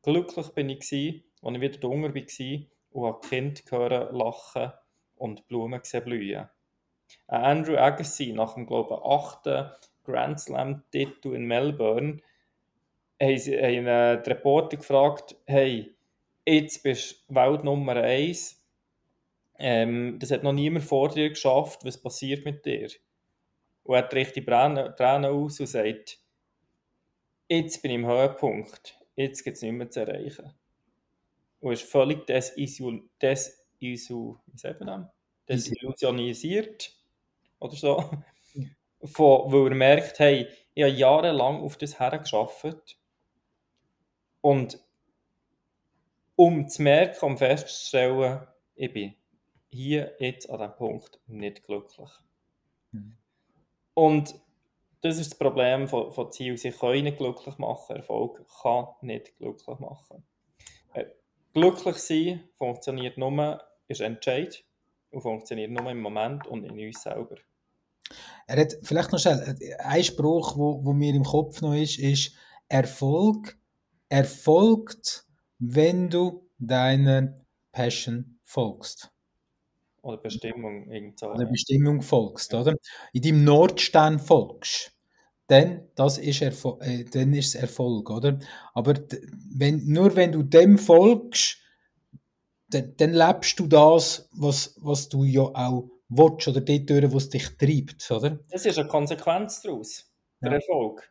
[0.02, 4.72] Glücklich bin ich, gewesen, als ich wieder dunkel war und habe die Kinder hören, lachen
[5.16, 6.48] und Blumen gesehen blühen.
[7.26, 9.70] Andrew Agassi, nach dem, glaube ich, achten
[10.04, 12.18] Grand Slam-Titel in Melbourne,
[13.20, 15.94] haben sie äh, die Reporter gefragt, hey,
[16.46, 18.62] jetzt bist du Welt Nummer 1,
[19.58, 22.88] ähm, das hat noch niemand vor dir geschafft, was passiert mit dir?
[23.82, 26.20] Und er trägt die Tränen aus und sagt,
[27.48, 30.52] jetzt bin ich im Höhepunkt, jetzt gibt es nicht mehr zu erreichen.
[31.60, 33.10] Und ist völlig desillusioniert,
[33.80, 35.12] desillu, wie sagt man das?
[35.48, 36.94] desillusionisiert
[37.58, 38.10] oder so,
[39.04, 42.98] von, weil er merkt, hey, ich habe jahrelang auf das hergeschafft
[44.40, 44.78] und
[46.36, 49.14] um zu merken, um festzustellen, ich bin
[49.70, 52.10] hier jetzt an diesem Punkt nicht glücklich.
[52.92, 53.16] Mhm.
[53.94, 54.34] Und
[55.00, 56.56] das ist das Problem von, von Zielen.
[56.56, 57.96] Sie können nicht glücklich machen.
[57.96, 60.24] Erfolg kann nicht glücklich machen.
[60.94, 61.06] Äh,
[61.52, 64.64] glücklich sein funktioniert nur, ist Entscheid
[65.10, 67.36] und funktioniert nur im Moment und in uns selber.
[68.46, 71.98] Er hat vielleicht noch schnell, äh, ein Spruch, wo, wo mir im Kopf noch ist,
[71.98, 72.34] ist
[72.68, 73.58] Erfolg
[74.08, 75.26] erfolgt,
[75.58, 79.10] wenn du deiner Passion folgst.
[80.02, 81.28] Oder Bestimmung irgend so.
[81.30, 82.74] Oder Bestimmung folgst, oder?
[83.12, 84.92] In deinem Nordstern folgst.
[85.48, 88.38] Dann, das ist Erfol äh, dann ist es Erfolg, oder?
[88.74, 88.94] Aber
[89.50, 91.58] wenn, nur wenn du dem folgst,
[92.70, 97.28] dann, dann lebst du das, was, was du ja auch willst, oder dort durch, was
[97.30, 98.38] dich treibt, oder?
[98.50, 100.56] Das ist eine Konsequenz daraus, der Ja.
[100.58, 101.10] Erfolg.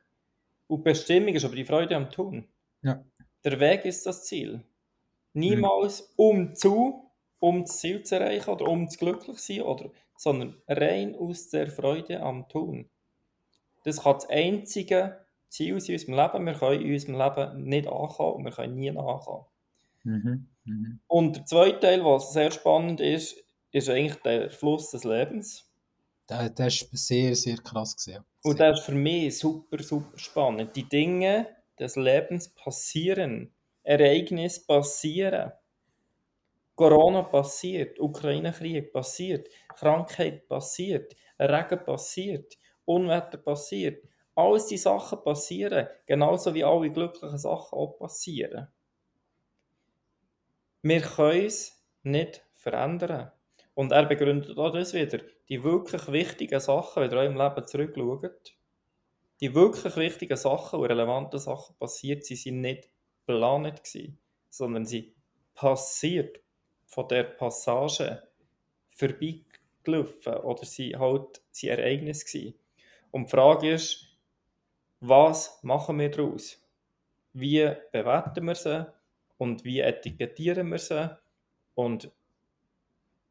[0.68, 2.48] Und die Bestimmung ist aber die Freude am Tun.
[2.84, 3.04] Ja.
[3.44, 4.64] Der Weg ist das Ziel.
[5.34, 7.07] Niemals um zu,
[7.40, 11.70] um das Ziel zu erreichen oder um zu glücklich sein, oder, sondern rein aus der
[11.70, 12.90] Freude am Tun.
[13.84, 15.20] Das kann das einzige
[15.50, 16.46] Ziel sein in unserem Leben.
[16.46, 19.46] Wir können in unserem Leben nicht ankommen und wir können nie nachkommen.
[20.04, 20.48] Mhm.
[20.66, 21.00] Mhm.
[21.08, 23.36] Und der zweite Teil, was sehr spannend ist,
[23.72, 25.70] ist eigentlich der Fluss des Lebens.
[26.28, 28.24] Das, ist sehr, sehr krass gesehen.
[28.44, 30.76] Und das ist für mich super, super spannend.
[30.76, 31.48] Die Dinge
[31.80, 33.54] des Lebens passieren.
[33.84, 35.54] Ereignisse passieren.
[36.78, 44.08] Corona passiert, Ukraine-Krieg passiert, Krankheit passiert, Regen passiert, Unwetter passiert.
[44.36, 48.68] Alles die Sachen passieren, genauso wie alle glücklichen Sachen auch passieren.
[50.84, 53.32] Wir können es nicht verändern.
[53.74, 55.20] Und er begründet auch das wieder.
[55.50, 58.56] Die wirklich wichtigen Sachen, wenn ihr eurem Leben zurückschaut,
[59.42, 62.88] die wirklich wichtigen Sachen und relevanten Sachen passiert, sie sind nicht
[63.26, 63.82] geplant
[64.52, 65.16] sondern sie
[65.56, 66.40] passiert
[66.88, 68.24] von der Passage
[68.90, 72.56] vorbeigelaufen oder sie halt sie Ereignis gewesen.
[73.12, 74.18] Und die Frage ist,
[75.00, 76.62] was machen wir daraus?
[77.34, 78.88] Wie bewerten wir sie
[79.38, 81.16] und wie etikettieren wir sie
[81.76, 82.12] und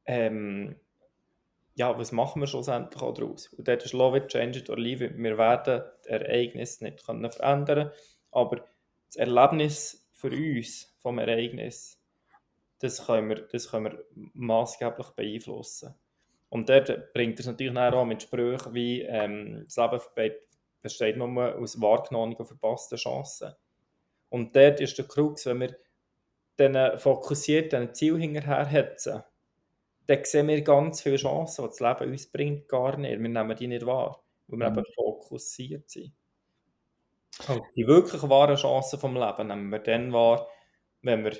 [0.05, 0.77] ähm,
[1.75, 3.49] ja, was machen wir schlussendlich auch daraus?
[3.49, 5.19] Und dort ist Love it, change it or leave it.
[5.19, 7.91] Wir werden das Ereignis nicht können verändern
[8.37, 8.67] aber
[9.07, 11.99] das Erlebnis für uns vom Ereignis,
[12.79, 15.95] das können wir, das können wir maßgeblich beeinflussen.
[16.49, 20.37] Und dort bringt es natürlich auch mit Sprüchen wie ähm, das Leben
[20.81, 23.53] besteht nur aus wahrgenommenen und verpassten Chancen.
[24.29, 25.77] Und dort ist der Krux, wenn wir
[26.57, 29.23] dann fokussiert ein Ziel hinterherhetzen,
[30.07, 33.21] dann sehen wir ganz viele Chancen, die das Leben uns bringt, gar nicht.
[33.21, 34.79] Wir nehmen die nicht wahr, weil wir mhm.
[34.79, 36.13] eben fokussiert sind.
[37.49, 40.49] Und die wirklich wahren Chancen vom Leben nehmen wir dann wahr,
[41.03, 41.37] wenn wir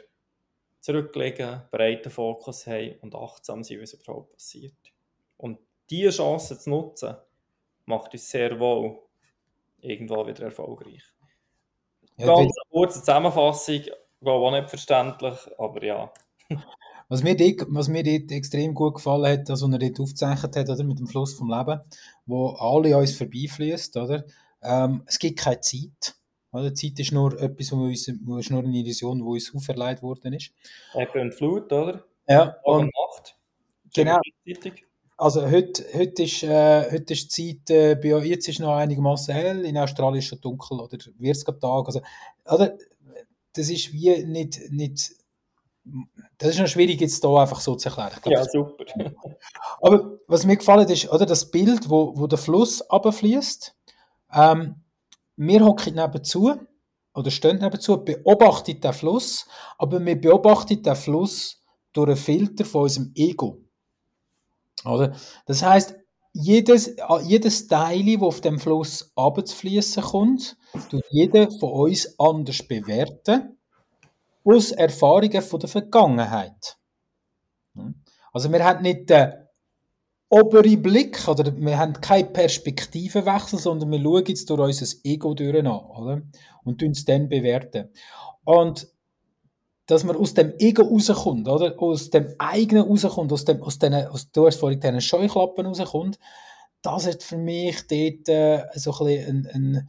[0.87, 4.77] zurücklegen, breiten Fokus haben und achtsam sind, was überhaupt passiert.
[5.37, 5.59] Und
[5.91, 7.17] diese Chance zu nutzen,
[7.87, 9.01] macht uns sehr wohl
[9.81, 11.03] irgendwo wieder erfolgreich.
[12.17, 13.81] Ja, Ganz eine kurze Zusammenfassung,
[14.21, 16.13] war auch nicht verständlich, aber ja.
[17.09, 20.69] Was mir, dort, was mir dort extrem gut gefallen hat, dass er dort aufgezeichnet hat,
[20.69, 21.81] oder, mit dem Fluss vom Leben,
[22.27, 24.25] wo alle uns vorbeifließt, oder?
[24.61, 26.16] Ähm, es gibt keine Zeit.
[26.57, 26.75] Oder?
[26.75, 30.53] Zeit ist nur etwas, wo uns, ist nur eine Illusion, die uns auferlegt worden ist.
[30.95, 32.05] Eben und Flut, oder?
[32.29, 32.57] Ja.
[32.65, 33.37] Und, Nacht.
[33.95, 34.19] Genau.
[35.19, 39.35] Also heute, heute, ist, äh, heute ist die Zeit, äh, bei jetzt ist noch einigermaßen
[39.35, 41.87] hell, in Australien ist es schon dunkel oder wird es Tag.
[41.87, 42.03] Also,
[42.45, 42.77] oder,
[43.55, 45.13] das ist wie nicht, nicht
[46.39, 48.19] das ist noch schwierig jetzt hier einfach so zu erklären.
[48.21, 48.85] Glaub, ja, super.
[49.81, 53.75] Aber was mir gefallen ist, oder das Bild, wo, wo der Fluss abfließt.
[54.35, 54.83] Ähm,
[55.37, 56.55] wir hocken nebenzu
[57.15, 59.47] oder stehen nebenzu, beobachten den Fluss,
[59.79, 63.61] aber wir beobachten den Fluss durch einen Filter von unserem Ego.
[64.85, 65.17] Oder?
[65.47, 65.97] Das heißt,
[66.33, 70.57] jedes, jedes Teil, das auf dem Fluss abzufließen kommt,
[70.91, 73.59] tut jeder von uns anders bewerten,
[74.45, 76.77] aus Erfahrungen von der Vergangenheit.
[78.33, 79.46] Also wir haben nicht den
[80.29, 85.59] oberen Blick, oder wir haben keinen Perspektivenwechsel, sondern wir schauen jetzt durch unser Ego durch
[85.59, 86.23] an, oder?
[86.65, 87.91] Und uns dann bewerten.
[88.45, 88.89] Und
[89.87, 91.81] dass man aus dem Ego rauskommt, oder?
[91.81, 96.19] Aus dem eigenen rauskommt, aus dem, aus den, aus, du hast vorhin diesen Scheuklappen rauskommt,
[96.83, 99.89] das hat für mich dort äh, so ein bisschen ein, ein,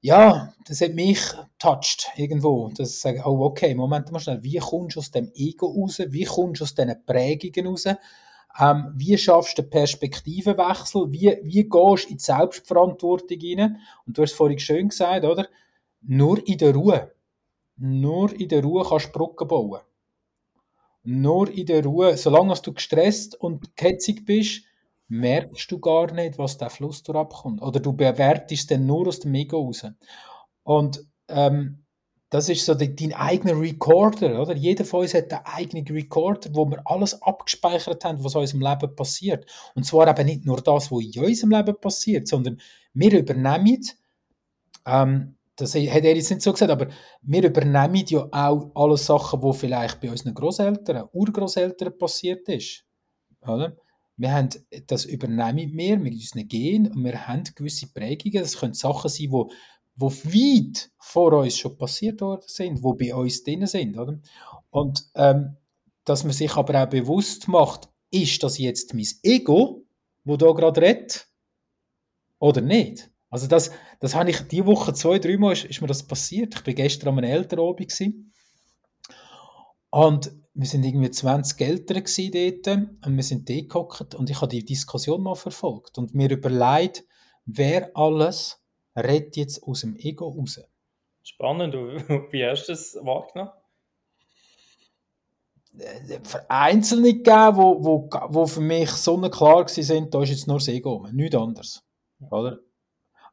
[0.00, 1.20] ja, das hat mich
[1.58, 2.70] touched irgendwo.
[2.74, 6.00] Das ich sage, oh, okay, Moment mal schnell, wie kommst du aus dem Ego raus?
[6.08, 7.84] Wie kommst du aus diesen Prägungen raus?
[8.58, 11.12] Ähm, wie schaffst du den Perspektivenwechsel?
[11.12, 13.78] Wie, wie gehst du in die Selbstverantwortung rein?
[14.06, 15.48] Und du hast vorhin schön gesagt, oder?
[16.02, 17.12] Nur in der Ruhe.
[17.76, 19.80] Nur in der Ruhe kannst du Brücken bauen.
[21.02, 24.64] Nur in der Ruhe, solange du gestresst und gehetzig bist,
[25.08, 27.62] merkst du gar nicht, was der Fluss abkommt.
[27.62, 29.86] Oder du bewertest dann nur aus dem Ego raus.
[30.62, 31.84] Und ähm,
[32.30, 34.54] das ist so dein eigener Recorder, oder?
[34.54, 38.62] Jeder von uns hat einen eigenen Recorder, wo wir alles abgespeichert haben, was in unserem
[38.62, 39.46] Leben passiert.
[39.74, 42.60] Und zwar eben nicht nur das, was in unserem Leben passiert, sondern
[42.94, 43.84] wir übernehmen
[44.86, 46.88] ähm, das hat er jetzt nicht so gesagt, aber
[47.22, 52.84] wir übernehmen ja auch alle Sachen, die vielleicht bei unseren Großeltern, Urgroßeltern passiert ist.
[53.42, 53.76] Oder?
[54.16, 54.48] Wir haben,
[54.86, 58.42] das übernehmen wir mit unseren Genen und wir haben gewisse Prägungen.
[58.42, 59.54] Das können Sachen sein, die
[60.00, 63.98] wo, wo weit vor uns schon passiert worden sind, die bei uns drin sind.
[63.98, 64.18] Oder?
[64.70, 65.56] Und ähm,
[66.04, 69.84] dass man sich aber auch bewusst macht, ist das jetzt mein Ego,
[70.24, 71.28] wo da gerade redet,
[72.38, 73.10] oder nicht?
[73.28, 76.54] Also das, das habe ich die Woche zwei, dreimal ist, ist mir das passiert.
[76.56, 77.92] Ich bin gestern an einem Elternabend
[79.90, 82.04] und wir sind irgendwie 20 Eltern
[82.64, 87.04] dort und wir sind dort und ich habe die Diskussion mal verfolgt und mir überlegt,
[87.44, 88.59] wer alles
[88.96, 90.60] redet jetzt aus dem Ego raus.
[91.22, 91.74] Spannend,
[92.32, 93.52] wie hast du das wahrgenommen?
[95.78, 96.18] Äh,
[96.48, 100.68] Einzelne gegeben, wo, wo, wo für mich so klar waren, da ist jetzt nur das
[100.68, 101.84] Ego, nichts anderes.
[102.30, 102.58] Oder?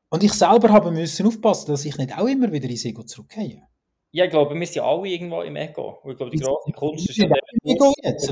[0.09, 3.63] Und ich selber habe müssen aufpassen, dass ich nicht auch immer wieder ins Ego zurückgehe.
[4.11, 5.99] Ja, ich glaube, wir sind alle irgendwo im Ego.
[6.09, 7.27] ich glaube, die große Kunst ist ja
[7.63, 8.31] Ego jetzt.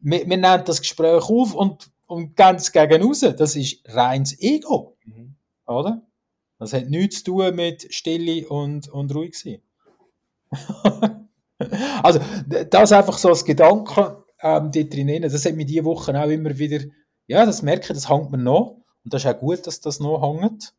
[0.00, 3.20] Wir, wir nehmen das Gespräch auf und, und ganz gegen raus.
[3.20, 4.96] Das ist reines Ego.
[5.04, 5.34] Mhm.
[5.66, 6.02] Oder?
[6.58, 9.62] Das hat nichts zu tun mit Stille und, und ruhig sein.
[12.02, 12.20] also,
[12.70, 15.22] das einfach so als Gedanke ähm, dort drin.
[15.22, 16.80] Das hat mich diese Woche auch immer wieder,
[17.26, 18.76] ja, das merke ich, das hängt mir noch.
[19.04, 20.74] Und das ist auch gut, dass das noch hängt.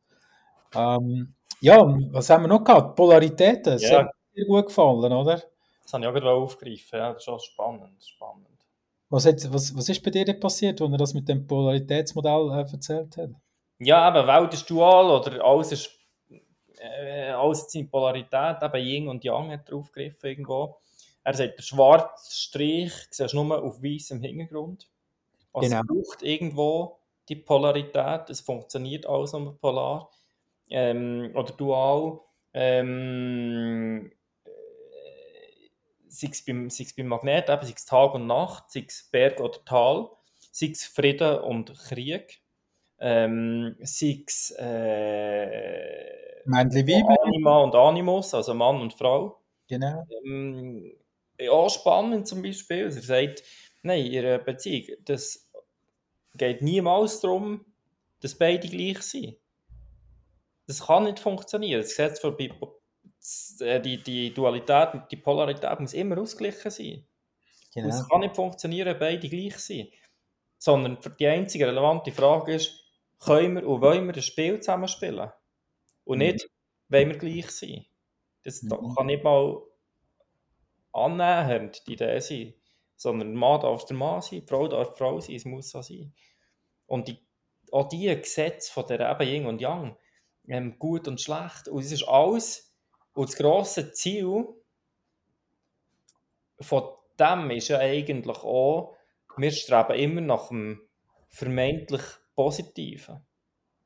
[0.76, 1.78] Ähm, ja,
[2.12, 2.96] was haben wir noch gehabt?
[2.96, 3.74] Polaritäten.
[3.74, 4.00] Das Ja.
[4.00, 5.42] hat mir gut gefallen, oder?
[5.84, 7.00] Das habe ich auch gerade aufgegriffen.
[7.00, 8.04] Ja, das ist schon spannend.
[8.04, 8.46] spannend.
[9.10, 12.72] Was, hat, was, was ist bei dir passiert, als er das mit dem Polaritätsmodell äh,
[12.72, 13.32] erzählt hat?
[13.80, 15.92] Ja, eben, Welt ist dual oder alles ist
[16.80, 20.78] äh, alles seine Polarität, eben Yin und Yang hat er aufgegriffen irgendwo.
[21.24, 24.90] Er sagt, der schwarze Strich siehst du nur auf weißem Hintergrund.
[25.54, 25.82] Also Genau.
[25.82, 27.00] es braucht irgendwo
[27.30, 30.12] die Polarität, es funktioniert alles nur polar
[30.70, 32.20] ähm, oder dual.
[32.54, 34.12] Ähm,
[34.46, 34.50] äh,
[36.08, 39.08] sei es beim, sei es beim Magnet, eben, sei es Tag und Nacht, sei es
[39.12, 40.10] Berg oder Tal,
[40.52, 42.42] sei es Frieden und Krieg,
[43.00, 49.40] ähm, sei es äh, Männli Weibli, Anima und Animus, also Mann und Frau.
[49.68, 50.06] genau.
[50.26, 50.92] Ähm,
[51.40, 52.86] ja, spannend zum Beispiel.
[52.86, 53.44] Er sagt,
[53.82, 55.50] nein, in einer Beziehung, das
[56.36, 57.66] geht niemals darum,
[58.22, 59.38] dass beide gleich sind.
[60.68, 61.82] Das kann nicht funktionieren.
[61.82, 67.06] Das Gesetz von äh, die, die Dualität, die Polarität muss immer ausgeglichen sein.
[67.76, 67.88] Und genau.
[67.90, 69.90] Es kann nicht funktionieren, beide gleich sind.
[70.58, 72.89] Sondern die einzige relevante Frage ist,
[73.20, 75.32] können wir und wollen wir ein Spiel zusammenspielen?
[76.06, 76.20] Und Mhm.
[76.20, 76.50] nicht,
[76.90, 77.86] wollen wir gleich sein?
[78.44, 78.96] Das Mhm.
[78.96, 79.62] kann nicht mal
[80.94, 82.54] annähernd die Idee sein.
[82.96, 85.70] Sondern der Mann darf der Mann sein, die Frau darf die Frau sein, es muss
[85.70, 86.14] so sein.
[86.88, 87.20] Und die,
[87.72, 89.98] auch diese Gesetze von der eben Yin und Yang,
[90.48, 92.76] ähm, gut und schlecht, und es ist alles,
[93.14, 94.48] und das grosse Ziel
[96.62, 96.84] von
[97.20, 98.96] dem ist ja eigentlich auch,
[99.38, 100.82] wir streben immer nach dem
[101.30, 102.02] vermeintlich
[102.40, 103.22] Positiven.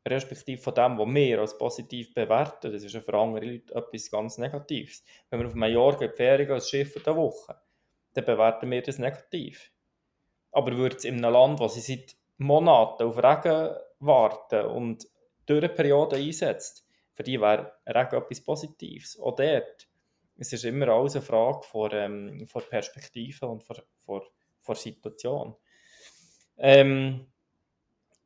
[0.07, 2.71] Respektive von dem, was wir als positiv bewerten.
[2.71, 5.03] Das ist ja für andere Leute etwas ganz Negatives.
[5.31, 7.59] Wenn wir auf Mallorca in die Ferien als Schiff der Woche,
[8.13, 9.71] dann bewerten wir das negativ.
[10.51, 15.07] Aber würde es in einem Land, wo sie seit Monaten auf Regen warten und
[15.49, 19.19] Dürreperioden einsetzt, für die wäre Regen etwas Positives.
[19.19, 19.87] Auch dort.
[20.37, 24.21] Es ist immer alles eine Frage von, ähm, von Perspektive und von, von,
[24.61, 25.55] von Situation.
[26.59, 27.32] Ähm,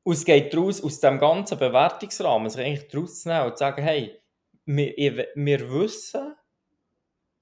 [0.08, 3.60] und es geht daraus, aus dem ganzen Bewertungsrahmen, sich eigentlich daraus zu nehmen und zu
[3.60, 4.18] sagen, hey,
[4.64, 6.34] wir, wir wissen,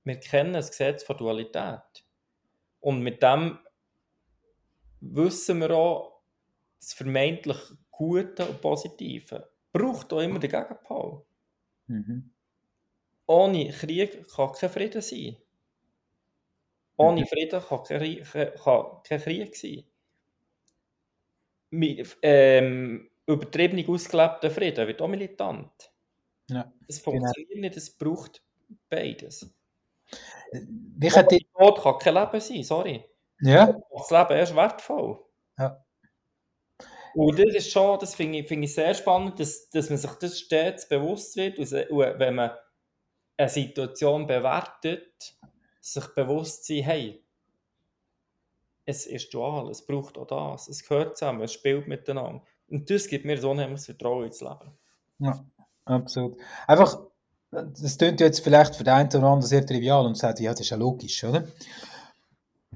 [0.04, 2.04] wir kennen das Gesetz von Dualität.
[2.80, 3.60] Und mit dem
[5.00, 6.24] wissen wir auch,
[6.80, 7.60] das vermeintlich
[7.92, 11.24] Gute und Positive braucht auch immer den Gegenpol.
[11.86, 12.32] Mhm.
[13.28, 15.38] Ohne Krieg kann kein Frieden sein.
[16.98, 17.26] Ohne Mhm.
[17.28, 18.24] Frieden kann kein,
[18.64, 19.84] kann kein Krieg sein.
[22.22, 25.72] Ähm, übertrieben ausgelebter Frieden wird auch militant.
[26.50, 27.02] Ja, genau.
[27.04, 28.44] funktioniert nicht, es braucht
[28.90, 29.54] beides.
[31.02, 33.04] Ich hätte, Tod kann kein Leben sein, sorry.
[33.42, 35.20] ja, Das Leben ist wertvoll.
[35.58, 35.84] Ja.
[37.16, 40.12] Und das ist schon, das finde ich, finde ich sehr spannend, dass, dass man sich
[40.12, 41.58] das stets bewusst wird.
[41.58, 42.52] Und wenn man
[43.38, 45.36] eine Situation bewertet,
[45.80, 47.25] sich bewusst sein, hey,
[48.86, 52.44] es ist dual, es braucht auch das, es gehört zusammen, es spielt miteinander.
[52.68, 54.78] Und das gibt mir so ein Vertrauen ins Leben.
[55.20, 55.46] ja,
[55.86, 56.38] absolut.
[56.68, 57.00] Einfach,
[57.52, 60.62] das klingt jetzt vielleicht für den einen oder anderen sehr trivial und sagt, ja, das
[60.62, 61.48] ist ja logisch, oder?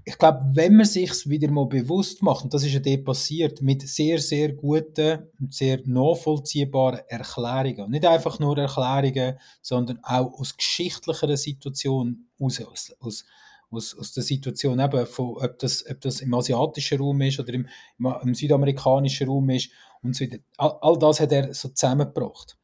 [0.06, 3.62] Ich glaube, wenn man sich wieder mal bewusst macht, und das ist ja dort passiert,
[3.62, 7.82] mit sehr, sehr guten und sehr nachvollziehbaren Erklärungen.
[7.82, 13.26] Und nicht einfach nur Erklärungen, sondern auch aus geschichtlicher Situation raus, aus, aus,
[13.72, 17.54] aus, aus der Situation eben, von, ob, das, ob das im asiatischen Raum ist oder
[17.54, 17.68] im,
[17.98, 19.70] im, im südamerikanischen Raum ist
[20.02, 20.26] und so.
[20.58, 22.58] All, all das hat er so zusammengebracht.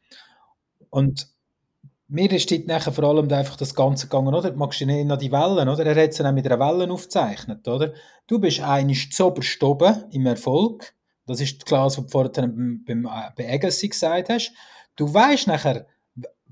[0.89, 1.28] Und
[2.08, 4.51] mir ist dort nachher vor allem einfach das Ganze gegangen, oder?
[4.51, 5.86] Du magst dich nicht an die Wellen, oder?
[5.86, 7.93] Er hat es dann mit einer Welle aufgezeichnet, oder?
[8.28, 10.93] Du bist eigentlich zoberst oben im Erfolg.
[11.26, 14.53] Das ist klar, was du vorhin beim, beim, äh, bei Agassi gesagt hast.
[14.95, 15.88] Du weißt nachher,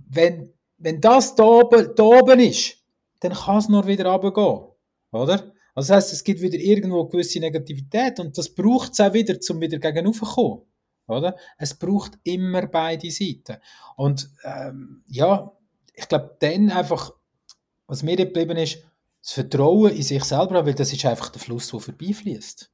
[0.10, 2.83] wenn, wenn das da oben, da oben ist,
[3.24, 4.68] dann kann es nur wieder runtergehen,
[5.12, 5.54] oder?
[5.76, 9.36] Also das heisst, es gibt wieder irgendwo gewisse Negativität und das braucht es auch wieder,
[9.50, 10.62] um wieder gegen zu kommen.
[11.08, 11.36] Oder?
[11.58, 13.58] Es braucht immer beide Seiten.
[13.98, 15.52] Und ähm, ja,
[15.94, 17.12] ich glaube, dann einfach,
[17.88, 18.80] was mir geblieben ist,
[19.22, 22.72] das Vertrauen in sich selber, weil das ist einfach der Fluss, der vorbeifließt.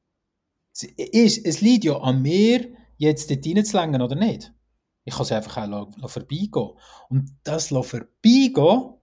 [0.74, 4.54] Es, ist, es liegt ja an mir, jetzt dort reinzulängen oder nicht.
[5.06, 6.72] Ich kann es einfach auch vorbeigehen.
[7.10, 8.99] Und das vorbeigehen,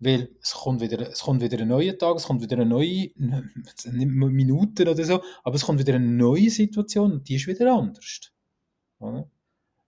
[0.00, 3.10] weil es kommt, wieder, es kommt wieder ein neuer Tag, es kommt wieder eine neue,
[3.14, 7.72] nicht Minuten oder so, aber es kommt wieder eine neue Situation und die ist wieder
[7.72, 8.32] anders.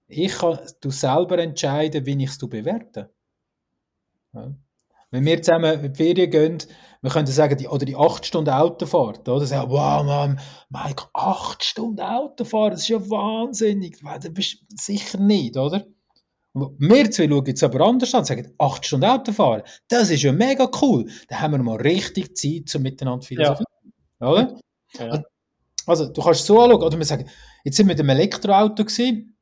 [0.07, 3.11] Ich kann du selber entscheiden, wie ich es bewerte.
[5.11, 6.59] Wenn wir zusammen in die Ferien gehen,
[7.03, 9.45] wir können sagen, die, oder die 8 Stunden Autofahrt, oder?
[9.45, 10.41] Sagen, wow, Mann,
[10.71, 13.99] Mike, 8 Stunden Autofahrt, das ist ja wahnsinnig.
[13.99, 15.87] Du bist sicher nicht, oder?
[16.55, 20.32] Wir zwei schauen jetzt aber anders an und sagen, 8 Stunden Autofahren, das ist ja
[20.32, 21.11] mega cool.
[21.28, 23.64] Da haben wir mal richtig Zeit, um miteinander philosophieren.
[24.20, 24.28] Ja.
[24.28, 24.61] Oder?
[24.98, 25.22] Ja.
[25.86, 27.28] Also, du kannst so anschauen, oder wir sagen,
[27.64, 29.32] jetzt sind wir mit dem Elektroauto gewesen,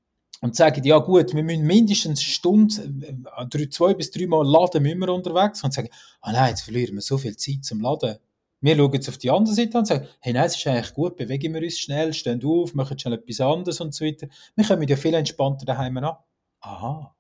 [0.41, 2.75] und sagen, ja gut, wir müssen mindestens eine Stunde,
[3.37, 5.89] äh, zwei bis drei Mal laden müssen wir unterwegs und sagen,
[6.21, 8.17] ah oh nein, jetzt verlieren wir so viel Zeit zum Laden.
[8.63, 11.17] Wir schauen jetzt auf die andere Seite und sagen, hey nein, es ist eigentlich gut,
[11.17, 14.29] bewegen wir uns schnell, stehen auf, machen schnell etwas anderes und so weiter.
[14.55, 16.17] Wir kommen ja viel entspannter daheim an.
[16.61, 17.17] Aha,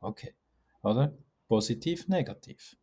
[0.00, 0.34] okay.
[0.82, 1.16] Oder?
[1.48, 2.76] Positiv, negativ.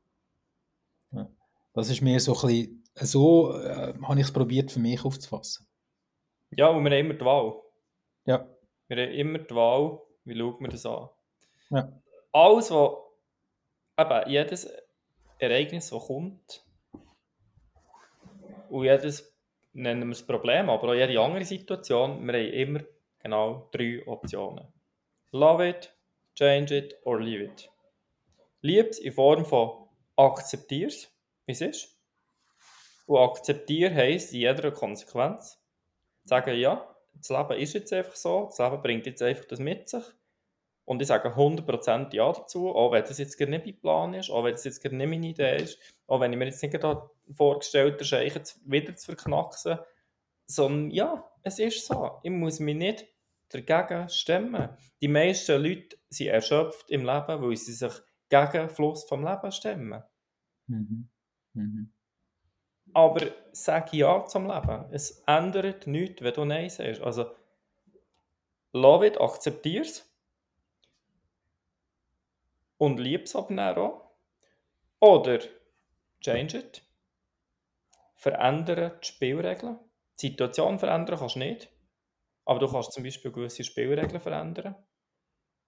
[1.12, 1.30] Ja.
[1.74, 5.68] Das ist mir so ein bisschen, so äh, habe ich es probiert für mich aufzufassen.
[6.52, 7.62] Ja, und wir haben immer die Wahl.
[8.26, 8.46] Ja.
[8.88, 11.10] Wir haben immer die Wahl, wie schaut man das an.
[11.70, 12.02] Ja.
[12.34, 12.92] Alles, was,
[13.98, 14.70] eben, jedes
[15.40, 16.66] Ereignis, das kommt,
[18.70, 19.38] und jedes,
[19.74, 22.80] nennen wir es Problem, aber auch jede andere Situation, wir haben immer
[23.20, 24.66] genau drei Optionen.
[25.32, 25.94] Love it,
[26.36, 27.70] change it or leave it.
[28.62, 31.12] Lieb's in Form von akzeptier's,
[31.46, 31.98] wie es ist.
[33.06, 35.60] Und akzeptieren heisst in jeder Konsequenz
[36.24, 39.90] sagen, ja, das Leben ist jetzt einfach so, das Leben bringt jetzt einfach das mit
[39.90, 40.04] sich.
[40.86, 44.30] Und ich sage 100% Ja dazu, auch wenn das jetzt gar nicht mein Plan ist,
[44.30, 46.78] auch wenn das jetzt gar nicht meine Idee ist, auch wenn ich mir jetzt nicht
[47.34, 49.80] vorgestellt habe, Scheich jetzt wieder zu verknacksen,
[50.48, 52.20] sondern ja, es ist so.
[52.24, 53.08] Ich muss mich nicht
[53.54, 54.70] dagegen stemmen.
[55.02, 57.94] Die meisten Leute sind erschöpft im Leben, weil sie sich
[58.30, 60.04] gegen den Fluss vom Leben stemmen.
[60.68, 61.10] Mhm.
[61.54, 61.94] Mhm.
[62.94, 64.86] Aber sag Ja zum Leben.
[64.92, 67.02] Es ändert nichts, wenn du Nein sagst.
[67.02, 67.32] Also,
[68.74, 70.08] love it, akzeptiere es.
[72.78, 74.12] Und lieb es aber auch.
[75.00, 75.40] Oder
[76.20, 76.84] change it.
[78.16, 79.80] Verändere die Spielregeln.
[80.20, 81.70] Die Situation verändern kannst du nicht.
[82.46, 84.76] Aber du kannst zum Beispiel gewisse Spielregeln verändern.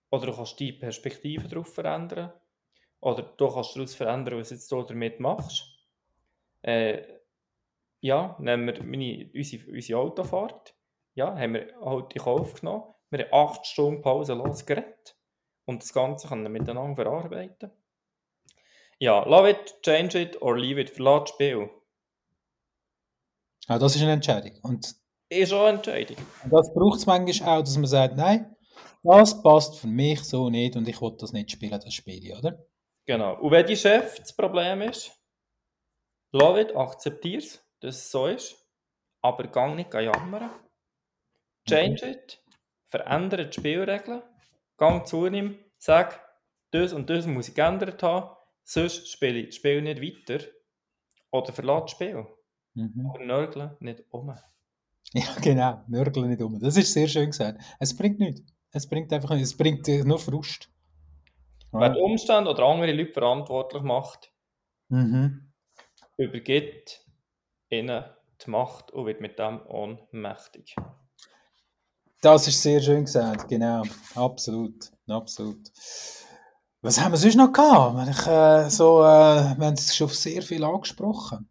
[0.10, 2.34] Oder du kannst die Perspektive darauf verändern.
[3.00, 5.64] Oder du kannst daraus verändern, was jetzt du damit machst.
[6.62, 7.04] Äh,
[8.00, 10.76] ja, nehmen wir meine, unsere, unsere Autofahrt.
[11.16, 12.94] Ja, haben wir halt in Kauf genommen.
[13.10, 15.16] Wir haben acht Stunden Pause los geredet.
[15.66, 17.72] Und das Ganze können wir miteinander verarbeiten.
[19.00, 21.70] Ja, love it, change it or leave it, verlass das Spiel.
[23.68, 24.58] Ja, das ist eine Entscheidung.
[24.62, 24.96] Und
[25.40, 26.18] ist auch eine Entscheidung.
[26.44, 28.56] Und das braucht es manchmal auch, dass man sagt, nein,
[29.04, 32.66] das passt für mich so nicht und ich will das nicht spielen, das Spiel, oder?
[33.06, 33.40] Genau.
[33.40, 35.12] Und wenn die Chef das Problem ist,
[36.32, 38.56] love it, akzeptiere es, dass es so ist,
[39.22, 40.52] aber gang nicht jammern.
[41.68, 42.42] Change it,
[42.88, 44.24] verändere die Spielregeln,
[44.78, 46.22] gang zu ihm, sag,
[46.72, 50.46] das und das muss ich geändert haben, sonst spiele ich das Spiel nicht weiter
[51.32, 52.28] oder verlasse das Spiel.
[52.74, 53.10] Mhm.
[53.10, 54.34] Aber nörgeln nicht um.
[55.16, 56.60] Ja, genau, nörgeln nicht um.
[56.60, 57.62] Das ist sehr schön gesagt.
[57.80, 58.42] Es bringt nichts.
[58.72, 59.52] Es bringt einfach nichts.
[59.52, 60.70] Es bringt nur Frust.
[61.72, 64.32] Wenn Umstände oder andere Leute verantwortlich macht,
[64.90, 65.52] mhm.
[66.18, 67.06] übergibt
[67.70, 68.06] ihnen
[68.46, 70.76] die Macht und wird mit dem ohnmächtig.
[72.22, 73.84] Das ist sehr schön gesagt, genau.
[74.16, 75.70] Absolut, absolut.
[76.82, 78.10] Was haben wir sonst noch gehabt?
[78.10, 81.50] Ich, äh, so, äh, wir haben es schon sehr viel angesprochen.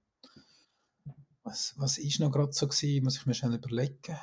[1.44, 3.04] Was, was ist noch gerade so gewesen?
[3.04, 4.16] Muss ich mir schnell überlegen.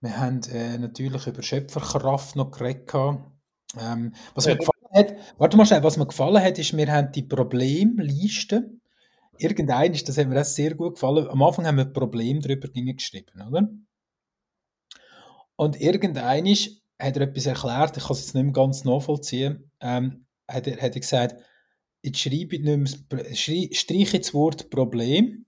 [0.00, 2.92] Wir haben äh, natürlich über Schöpferkraft noch geredet.
[2.94, 7.12] Ähm, was mir gefallen hat, warte mal schnell, was mir gefallen hat, ist, wir haben
[7.12, 8.70] die Problemliste.
[9.38, 11.28] Irgendein ist, das hat mir auch sehr gut gefallen.
[11.28, 13.68] Am Anfang haben wir Problem drüber geschrieben, oder?
[15.56, 16.46] Und irgendein
[16.98, 20.76] hat er etwas erklärt, ich kann es jetzt nicht mehr ganz nachvollziehen, ähm, hat, er,
[20.76, 21.42] hat er gesagt,
[22.06, 25.44] jetzt schreibe nicht mehr, streiche das Wort Problem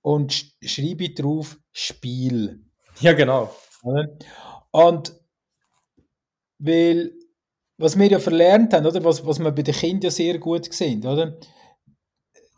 [0.00, 2.64] und schreibe drauf Spiel.
[3.00, 3.54] Ja, genau.
[4.70, 5.12] Und
[6.58, 7.12] weil,
[7.76, 11.06] was wir ja verlernt haben, oder, was, was wir bei den Kindern sehr gut sehen,
[11.06, 11.38] oder,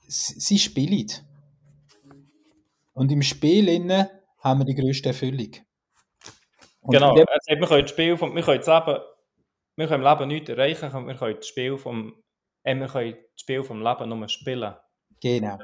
[0.06, 1.06] sie spielen.
[2.92, 4.06] Und im Spiel innen
[4.38, 5.50] haben wir die größte Erfüllung.
[6.82, 9.00] Und genau, also wir können das Spiel vom, wir können das Leben,
[9.76, 12.22] wir können im Leben nichts erreichen, wir können das Spiel vom,
[12.64, 14.74] äh, wir können das Spiel vom Leben nur spielen.
[15.20, 15.58] Genau.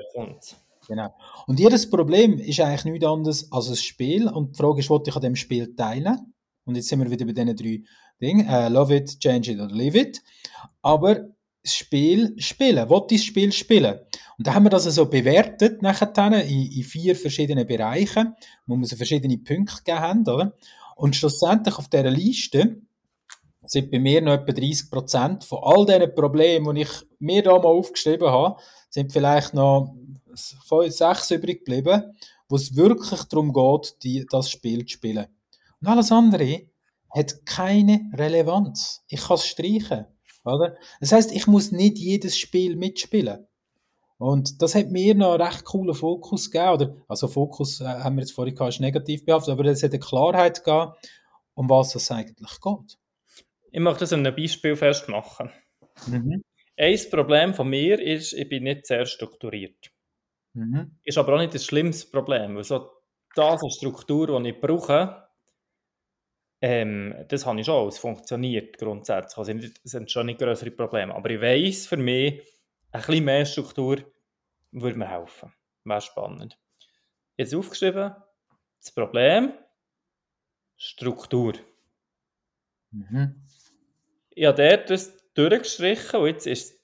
[0.88, 1.14] Genau.
[1.46, 4.28] Und jedes Problem ist eigentlich nichts anderes als ein Spiel.
[4.28, 6.34] Und die Frage ist, wollte ich an dem Spiel teilen?
[6.64, 7.82] Und jetzt sind wir wieder bei diesen drei
[8.20, 8.48] Dingen.
[8.48, 10.22] Äh, love it, change it oder leave it.
[10.82, 11.28] Aber
[11.62, 12.88] das Spiel spielen.
[12.88, 14.00] Wollte das Spiel spielen?
[14.38, 18.34] Und da haben wir das so bewertet nachher in, in vier verschiedenen Bereichen,
[18.66, 20.54] wo wir so verschiedene Punkte gegeben haben, oder?
[20.96, 22.80] Und schlussendlich auf dieser Liste
[23.70, 26.90] sind bei mir noch etwa 30 Prozent von all diesen Problemen, die ich
[27.20, 29.94] mir da mal aufgeschrieben habe, sind vielleicht noch
[30.66, 32.02] fünf, sechs übrig geblieben,
[32.48, 35.26] wo es wirklich darum geht, die, das Spiel zu spielen.
[35.80, 36.62] Und alles andere
[37.10, 39.04] hat keine Relevanz.
[39.06, 40.06] Ich kann es streichen.
[40.44, 40.74] Oder?
[41.00, 43.46] Das heißt, ich muss nicht jedes Spiel mitspielen.
[44.18, 46.72] Und das hat mir noch einen recht coolen Fokus gegeben.
[46.72, 49.92] Oder, also Fokus äh, haben wir jetzt vorhin gehabt, ist negativ behaftet, aber es hat
[49.92, 50.92] eine Klarheit gegeben,
[51.54, 52.99] um was es eigentlich geht.
[53.72, 55.50] Ich möchte das an einem Beispiel festmachen.
[56.06, 56.42] Mhm.
[56.76, 59.90] Ein Problem von mir ist, ich bin nicht sehr strukturiert.
[60.54, 60.98] Mhm.
[61.04, 62.90] Ist aber auch nicht das schlimmste Problem, weil so
[63.34, 65.28] das Struktur, die ich brauche,
[66.62, 69.38] ähm, das habe ich schon, es funktioniert grundsätzlich.
[69.38, 71.14] Also es sind schon nicht größere Probleme.
[71.14, 72.42] Aber ich weiss, für mich,
[72.92, 73.98] ein bisschen mehr Struktur
[74.72, 75.52] würde mir helfen.
[75.84, 76.58] Wäre spannend.
[77.36, 78.14] Jetzt aufgeschrieben,
[78.78, 79.52] das Problem,
[80.76, 81.54] Struktur.
[82.90, 83.42] Mhm.
[84.40, 86.80] Ich habe dort das durchgestrichen und jetzt ist,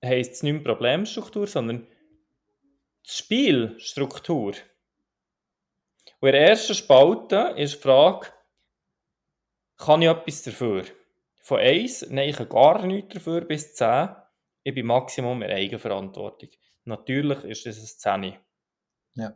[0.00, 1.88] heisst es nicht mehr Problemstruktur, sondern
[3.02, 4.52] das Spielstruktur.
[6.20, 8.28] Und in der ersten Spalte ist die Frage,
[9.76, 10.84] kann ich etwas dafür?
[11.40, 14.10] Von 1, nein, ich kann gar nichts dafür, bis 10,
[14.62, 16.50] ich bin Maximum in Eigenverantwortung.
[16.84, 18.38] Natürlich ist das ein 10.
[19.14, 19.34] Ja.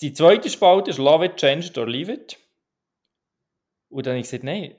[0.00, 2.38] Die zweite Spalte ist Love it, change it or leave it.
[3.88, 4.76] Und dann habe ich gesagt, nein,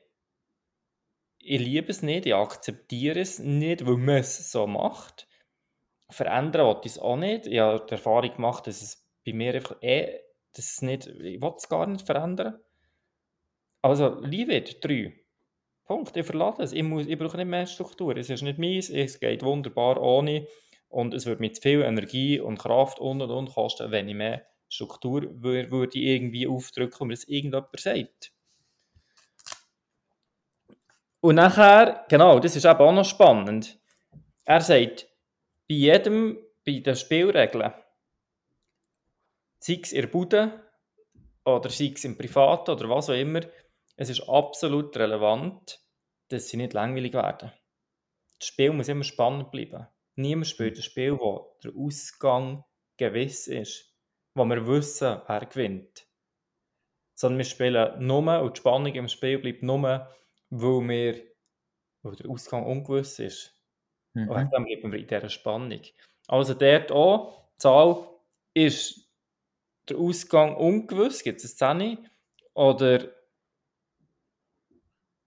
[1.40, 5.28] ich liebe es nicht, ich akzeptiere es nicht, weil man es so macht.
[6.10, 7.48] Verändern wollte ich es auch nicht.
[7.48, 10.20] Ich habe die Erfahrung gemacht, dass es bei mir einfach eh,
[10.54, 12.60] dass es nicht, ich will es gar nicht verändern.
[13.82, 15.14] Also, leave it, drei.
[15.86, 16.74] Punkt, ich verlasse es.
[16.74, 18.16] Ich, muss, ich brauche nicht mehr Struktur.
[18.18, 20.48] Es ist nicht meins, es geht wunderbar ohne.
[20.90, 24.46] Und es würde mit viel Energie und Kraft und und und kosten, wenn ich mehr
[24.68, 28.34] Struktur würde irgendwie aufdrücken und mir das irgendjemand sagt.
[31.22, 33.78] Und nachher, genau, das ist eben auch noch spannend.
[34.46, 35.08] Er sagt,
[35.68, 37.74] bei jedem, bei den Spielregeln,
[39.60, 40.64] sei es in der Bude
[41.46, 43.42] oder sei es im Privaten oder was auch immer,
[43.98, 45.80] es ist absolut relevant,
[46.30, 47.52] dass sie nicht langweilig werden.
[48.40, 49.88] Das Spiel muss immer spannend bleiben.
[50.16, 52.64] Niemand spielt ein Spiel, wo der Ausgang
[52.96, 53.94] gewiss ist,
[54.34, 56.08] wo wir wissen, wer gewinnt.
[57.14, 60.10] Sondern wir spielen nur, und die Spannung im Spiel bleibt nur,
[60.50, 61.24] weil, wir,
[62.04, 63.56] weil der Ausgang ungewiss ist.
[64.14, 64.30] Mhm.
[64.30, 65.82] Und dann bleiben wir in dieser Spannung.
[66.28, 68.08] Also dort auch, die Zahl
[68.54, 69.10] ist
[69.88, 72.10] der Ausgang ungewiss, gibt es eine 10
[72.54, 73.12] oder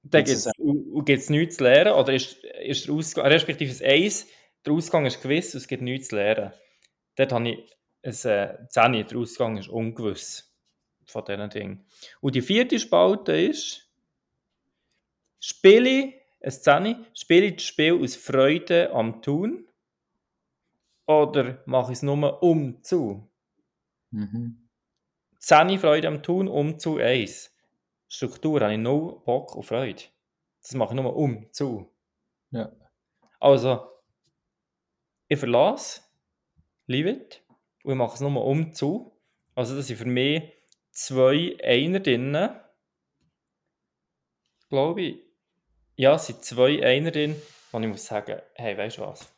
[0.05, 4.27] dann gibt es nichts zu lernen, oder ist, ist der Ausgang, respektive das Eis,
[4.67, 6.53] der Ausgang ist gewiss, es gibt nichts zu lernen.
[7.17, 7.59] Dort habe ich
[8.03, 10.53] ein äh, 10, der Ausgang ist ungewiss
[11.07, 11.87] von diesen Dingen.
[12.21, 13.92] Und die vierte Spalte ist,
[15.43, 19.69] spiele eine Szene, spiele ich das Spiel aus Freude am Tun
[21.07, 23.29] oder mache ich es nur um zu?
[24.11, 24.69] Mhm.
[25.41, 27.55] Szene Freude am Tun, um zu eins.
[28.09, 30.05] Struktur habe ich null Bock und Freude.
[30.61, 31.91] Das mache ich nur um zu.
[32.51, 32.71] Ja.
[33.41, 33.89] Also,
[35.29, 36.03] ich verlasse,
[36.87, 37.43] leave it,
[37.83, 39.19] und ich mache es nur um zu.
[39.55, 40.53] Also, das sind für mich
[40.93, 42.37] zwei Einer drin.
[44.69, 45.32] Glaube ich.
[45.95, 47.41] Ja, es sind zwei Einer drin,
[47.71, 49.33] wo ich muss sagen, hey, weißt du was?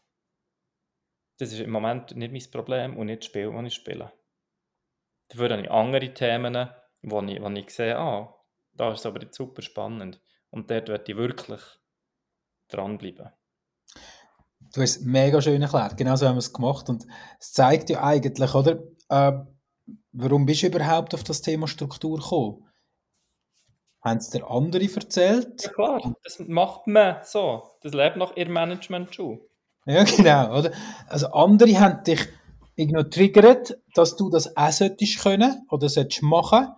[1.38, 4.12] Das ist im Moment nicht mein Problem und nicht das Spiel, das ich spiele.
[5.28, 6.70] Dafür habe ich andere Themen,
[7.02, 8.32] wo ich, wo ich sehe, ah,
[8.72, 10.20] da ist es aber super spannend.
[10.50, 11.60] Und dort werde ich wirklich
[12.68, 13.30] dranbleiben.
[14.72, 15.96] Du hast es mega schön erklärt.
[15.96, 16.88] Genau so haben wir es gemacht.
[16.88, 17.04] Und
[17.40, 18.82] es zeigt ja eigentlich, oder?
[19.08, 19.32] Äh,
[20.12, 22.63] warum bist du überhaupt auf das Thema Struktur gekommen?
[24.04, 25.62] Haben es dir andere erzählt?
[25.62, 27.62] Ja klar, das macht man so.
[27.80, 29.40] Das lebt nach ihr Management schon.
[29.86, 30.58] Ja, genau.
[30.58, 30.72] Oder?
[31.08, 32.20] Also andere haben dich
[32.76, 36.68] irgendwie triggert, dass du das auch solltest können oder solltest machen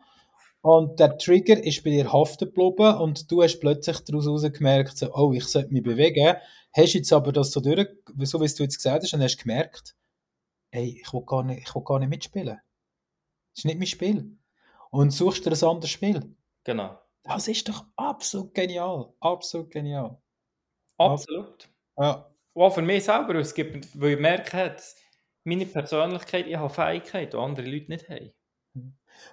[0.68, 5.14] und der Trigger ist bei dir haften geblieben und du hast plötzlich daraus gemerkt, so,
[5.14, 6.35] oh, ich sollte mich bewegen.
[6.77, 7.87] Hast jetzt aber das so durch,
[8.22, 9.95] so wie du jetzt gesagt hast, und hast gemerkt,
[10.70, 12.57] hey, ich will gar nicht, ich will gar nicht mitspielen.
[12.57, 14.37] Das ist nicht mein Spiel.
[14.91, 16.35] Und suchst dir ein anderes Spiel.
[16.64, 16.99] Genau.
[17.29, 19.12] Das ist doch absolut genial.
[19.20, 20.18] Absolut genial.
[20.99, 21.68] Absolut.
[21.99, 22.31] Ja.
[22.55, 24.77] Auch für mich selber, es gibt, weil ich merke,
[25.45, 28.33] meine Persönlichkeit, ich habe Fähigkeiten, die andere Leute nicht haben.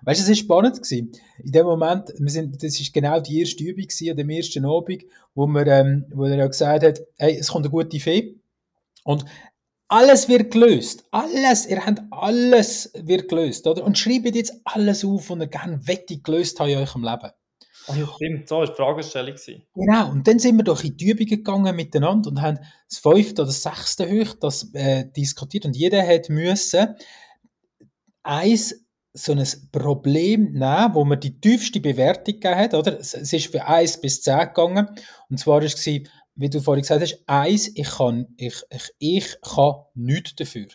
[0.01, 0.75] Weißt du, es war spannend.
[0.77, 1.11] Gewesen.
[1.43, 4.65] In dem Moment, wir sind, das war genau die erste Übung gewesen, an dem ersten
[4.65, 5.03] Abend,
[5.35, 8.35] wo, wir, ähm, wo er ja gesagt hat, hey, es kommt eine gute Fee.
[9.03, 9.25] Und
[9.87, 11.05] alles wird gelöst.
[11.11, 13.83] Alles, ihr habt alles wird gelöst, oder?
[13.83, 17.31] Und schreibt jetzt alles auf, was ihr gerne wette gelöst habt in eurem Leben.
[17.87, 19.35] Ja, stimmt, so war die Fragestellung.
[19.75, 22.59] Genau, und dann sind wir doch in die Übungen gegangen miteinander und haben
[22.89, 26.95] das fünfte oder sechste Hoch das äh, diskutiert und jeder hat müssen
[28.23, 28.75] eins
[29.13, 32.99] so ein Problem nehmen, wo man die tiefste Bewertung gegeben hat, oder?
[32.99, 34.87] Es es ist für 1 bis 10 gegangen
[35.29, 39.37] und zwar war es, wie du vorhin gesagt hast, 1, ich kann, ich, ich, ich
[39.41, 40.67] kann nichts dafür.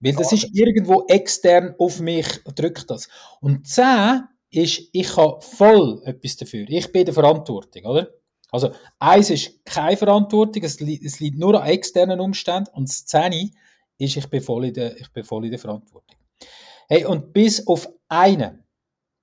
[0.00, 3.08] Weil das ist irgendwo extern auf mich, drückt das.
[3.40, 4.24] Und 10
[4.56, 6.66] ist, ich habe voll etwas dafür.
[6.68, 8.08] Ich bin der Verantwortung, oder?
[8.50, 13.04] Also, 1 ist keine Verantwortung, es, li es liegt nur an externen Umständen und das
[13.06, 13.50] 10
[13.98, 16.16] ist, ich bin voll in der, ich bin voll in der Verantwortung.
[16.88, 18.64] Hey, und bis auf einen,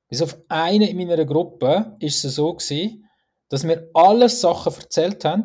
[0.09, 3.09] bis auf einen in meiner Gruppe ist es so gewesen,
[3.49, 5.43] dass wir alle Sachen erzählt haben,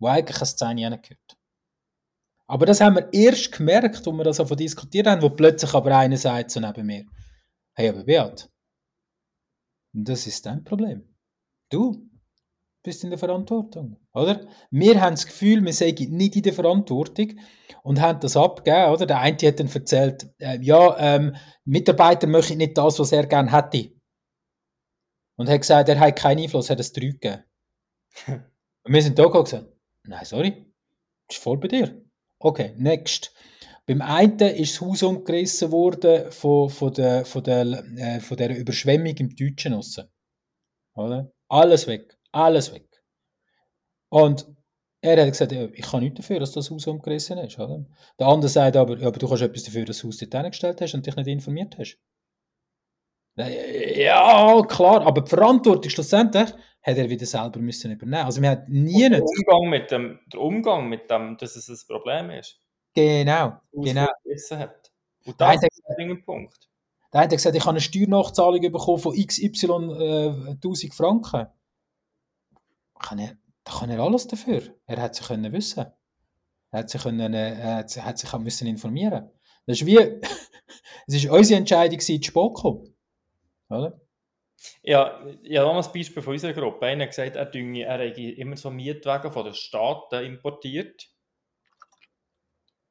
[0.00, 1.36] die eigentlich als Szene gehört.
[2.46, 5.96] Aber das haben wir erst gemerkt, als wir das davon diskutiert haben, wo plötzlich aber
[5.96, 7.04] einer sagt so neben mir,
[7.74, 8.51] hey, aber Beat,
[9.92, 11.08] das ist dein Problem.
[11.70, 12.08] Du
[12.82, 14.46] bist in der Verantwortung, oder?
[14.70, 17.38] Wir haben das Gefühl, wir seien nicht in der Verantwortung
[17.82, 19.06] und haben das abgegeben, oder?
[19.06, 23.52] Der eine hat dann erzählt, äh, ja, ähm, Mitarbeiter möchten nicht das, was er gerne
[23.52, 23.92] hätte.
[25.36, 27.44] Und hat gesagt, er hat keinen Einfluss, er hat es drei gegeben.
[28.26, 29.68] und wir sind da und gesagt,
[30.04, 30.72] nein, sorry,
[31.30, 32.02] ist voll bei dir.
[32.38, 33.32] Okay, next.
[33.86, 37.66] Beim einen ist das Haus umgerissen worden von, von, der, von, der,
[37.96, 40.08] äh, von der Überschwemmung im Deutschen aussen.
[40.94, 41.32] Oder?
[41.48, 42.16] Alles weg.
[42.30, 42.88] Alles weg.
[44.08, 44.46] Und
[45.00, 47.58] er hat gesagt, ich kann nichts dafür, dass das Haus umgerissen ist.
[47.58, 47.84] Oder?
[48.20, 50.80] Der andere sagt aber, aber du kannst etwas dafür, dass du das Haus dort hingestellt
[50.80, 51.98] hast und dich nicht informiert hast.
[53.34, 56.50] Ja, klar, aber die Verantwortung schlussendlich
[56.82, 58.26] hat er wieder selber müssen übernehmen.
[58.26, 59.22] Also wir hat nie Der.
[59.22, 62.60] Umgang mit dem, der Umgang mit dem, dass es ein Problem ist.
[62.94, 64.08] Genau, genau.
[65.24, 66.68] Und Der das ist ein Punkt.
[67.12, 71.46] der eine hat gesagt, ich habe eine Steuernachzahlung bekommen von XY äh, 1000 Franken.
[72.98, 74.62] Kann er, da kann er alles dafür.
[74.86, 75.86] Er hat sich können wissen.
[76.70, 79.30] Er hat sich, können, äh, er hat, sich- hat sich auch müssen informieren.
[79.66, 79.96] Das ist wie,
[81.06, 82.94] es ist unsere Entscheidung, zu kommen.
[83.70, 84.00] Oder?
[84.82, 86.86] Ja, ich habe noch ein Beispiel von unserer Gruppe.
[86.86, 91.08] Einer hat gesagt, er, dünge, er hätte immer so Mietwagen von den Staaten importiert.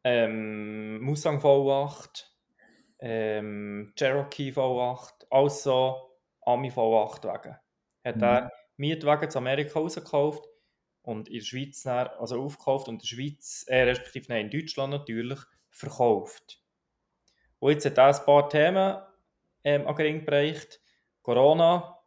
[0.03, 2.25] Ähm, Mustang V8,
[2.99, 7.57] ähm, Cherokee V8, alles so Ami V8 Wagen.
[8.03, 8.23] Hat Mhm.
[8.23, 10.45] er Mietwagen zu Amerika rausgekauft
[11.03, 14.59] und in der Schweiz dann, also aufgekauft und in der Schweiz, äh, respektive nein, in
[14.59, 15.39] Deutschland natürlich,
[15.69, 16.61] verkauft.
[17.59, 19.01] Und jetzt hat er ein paar Themen
[19.63, 20.81] ähm, an den Ring gebracht.
[21.21, 21.99] Corona,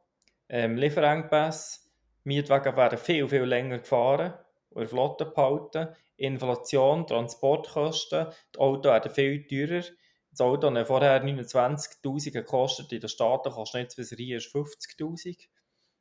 [0.48, 1.80] ähm, Lieferengpässe,
[2.24, 4.34] Mietwagen werden viel, viel länger gefahren
[4.74, 5.94] der Flotte behalten.
[6.16, 9.84] Inflation, Transportkosten, die Autos werden viel teurer.
[10.30, 14.46] Das Auto hat vorher 29'000 gekostet, in den Staaten kostet jetzt, bis er hier ist,
[14.52, 15.48] 50'000.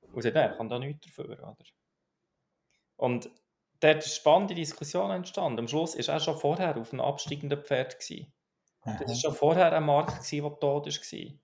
[0.01, 1.55] Und sagt, nein, er kann da nichts dafür, oder?
[2.95, 3.29] Und
[3.79, 5.59] dort ist eine spannende Diskussion entstanden.
[5.59, 7.99] Am Schluss war er schon vorher auf einem absteigenden Pferd.
[7.99, 8.33] Gewesen.
[8.97, 11.39] Das war schon vorher ein Markt, gewesen, der tot war.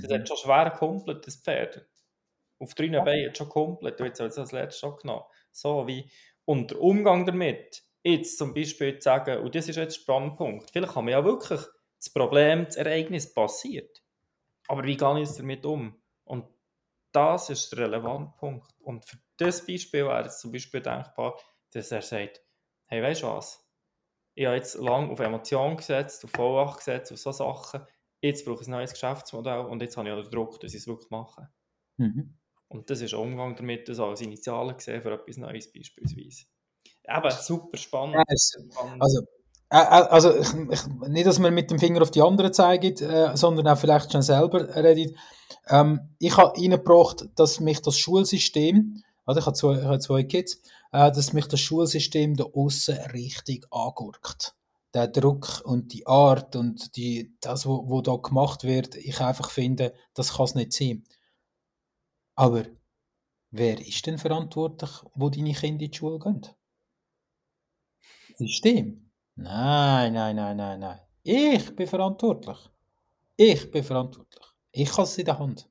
[0.00, 0.10] Das Mhm.
[0.12, 1.88] hat schon schwer komplett, das Pferd.
[2.58, 4.00] Auf drei Beinen hat schon komplett.
[4.00, 5.24] Du hast jetzt das letzte schon genommen.
[5.52, 6.10] So wie.
[6.50, 10.96] Und der Umgang damit, jetzt zum Beispiel zu sagen, und das ist jetzt Spannpunkt, vielleicht
[10.96, 11.60] haben wir ja wirklich
[11.96, 14.02] das Problem, das Ereignis passiert.
[14.66, 16.02] Aber wie gehe ich damit um?
[16.24, 16.48] Und
[17.12, 18.68] das ist der relevante Punkt.
[18.80, 21.38] Und für das Beispiel wäre es zum Beispiel denkbar,
[21.70, 22.42] dass er sagt,
[22.86, 23.64] hey, weißt du was?
[24.34, 27.86] Ich habe jetzt lange auf Emotionen gesetzt, auf V8 gesetzt, auf so Sachen.
[28.22, 30.80] Jetzt brauche ich ein neues Geschäftsmodell und jetzt habe ich auch den Druck, dass ich
[30.80, 31.48] es wirklich mache.
[31.96, 32.39] Mhm.
[32.70, 36.44] Und das ist Umgang damit, das als Initialen gesehen für etwas Neues beispielsweise.
[37.04, 38.14] Eben, super spannend.
[38.16, 39.02] Ja, spannend.
[39.02, 39.20] Also,
[39.70, 43.00] äh, äh, also ich, ich, nicht, dass man mit dem Finger auf die anderen zeigt,
[43.00, 45.16] äh, sondern auch vielleicht schon selber redet.
[45.68, 50.22] Ähm, ich habe reingebracht, dass mich das Schulsystem, also ich habe zwei, ich habe zwei
[50.22, 50.62] Kids,
[50.92, 54.54] äh, dass mich das Schulsystem da außen richtig angurkt.
[54.94, 59.50] Der Druck und die Art und die, das, was wo da gemacht wird, ich einfach
[59.50, 61.04] finde, das kann es nicht sein.
[62.40, 62.64] Aber
[63.50, 66.40] wer ist denn verantwortlich, wo deine Kinder in die Schule gehen?
[66.40, 69.10] Das System?
[69.34, 71.00] Nein, nein, nein, nein, nein.
[71.22, 72.56] Ich bin verantwortlich.
[73.36, 74.42] Ich bin verantwortlich.
[74.72, 75.68] Ich habe es in der Hand.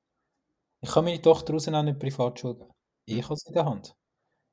[0.81, 2.71] Ich kann meine Tochter raus an eine Privatschule geben.
[3.05, 3.95] Ich habe es in der Hand.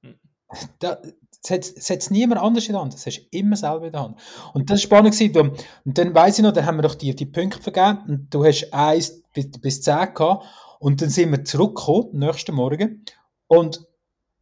[0.00, 0.18] Mhm.
[0.78, 0.94] Da,
[1.42, 2.94] das hat hat's niemand anders in der Hand.
[2.94, 4.18] Das hast du immer selber in der Hand.
[4.54, 5.18] Und das war spannend.
[5.18, 5.52] gewesen,
[5.84, 8.42] Und dann weiss ich noch, dann haben wir doch die, die Punkte vergeben und du
[8.42, 10.46] hast 1 bis, bis 10 gehabt.
[10.78, 13.04] Und dann sind wir zurückgekommen, am nächsten Morgen.
[13.46, 13.86] Und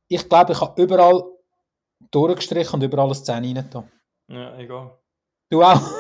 [0.09, 1.23] ich glaube, ich habe überall
[2.11, 3.89] durchgestrichen und überall ein 10 rein da.
[4.29, 4.99] ja, egal.
[5.51, 5.81] Du auch?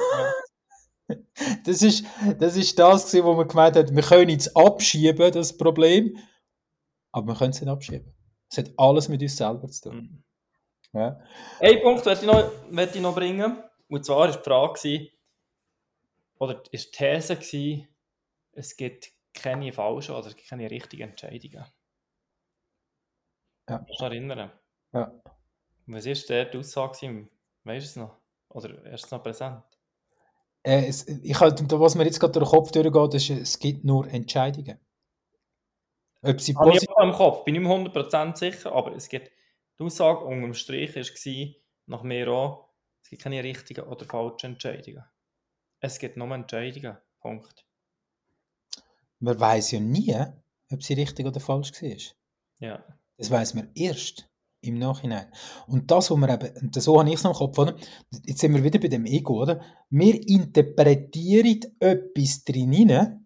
[1.64, 2.04] Das ist,
[2.38, 6.16] das ist das, gewesen, wo man gemeint hat, wir können es abschieben, das Problem,
[7.12, 8.14] aber wir können es nicht abschieben.
[8.50, 10.24] Es hat alles mit uns selber zu tun.
[10.92, 10.98] Mhm.
[10.98, 11.20] Ja.
[11.60, 13.62] Ein Punkt möchte ich noch, möchte ich noch bringen.
[13.88, 15.10] Und zwar war die Frage,
[16.38, 17.88] oder ist die These, gewesen,
[18.52, 21.64] es gibt keine falschen oder keine richtigen Entscheidungen.
[23.68, 23.78] Ja.
[23.78, 24.52] Kannst du erinnern?
[24.92, 25.12] Ja.
[25.86, 27.28] Was war der die Aussage?
[27.64, 28.16] Weißt du es noch?
[28.50, 29.62] Oder ist es noch präsent?
[30.62, 33.84] Äh, es, ich halt, was mir jetzt gerade durch den Kopf durchgeht, ist, es gibt
[33.84, 34.78] nur Entscheidungen.
[36.22, 39.30] Ob sie Habe ich im Kopf, bin nicht mehr 100% sicher, aber es gibt,
[39.78, 41.54] die Aussage unter dem Strich war,
[41.86, 42.70] nach mir auch,
[43.02, 45.04] es gibt keine richtigen oder falschen Entscheidungen.
[45.80, 46.96] Es gibt nur Entscheidungen.
[47.20, 47.66] Punkt.
[49.24, 50.14] Man weiß ja nie,
[50.70, 51.96] ob sie richtig oder falsch war.
[52.60, 52.84] Ja.
[53.16, 54.28] Das weiß man erst
[54.60, 55.32] im Nachhinein.
[55.66, 57.74] Und das, was wir eben, und so habe ich es noch im Kopf, oder?
[58.26, 59.62] Jetzt sind wir wieder bei dem Ego, oder?
[59.88, 63.20] Wir interpretieren etwas drin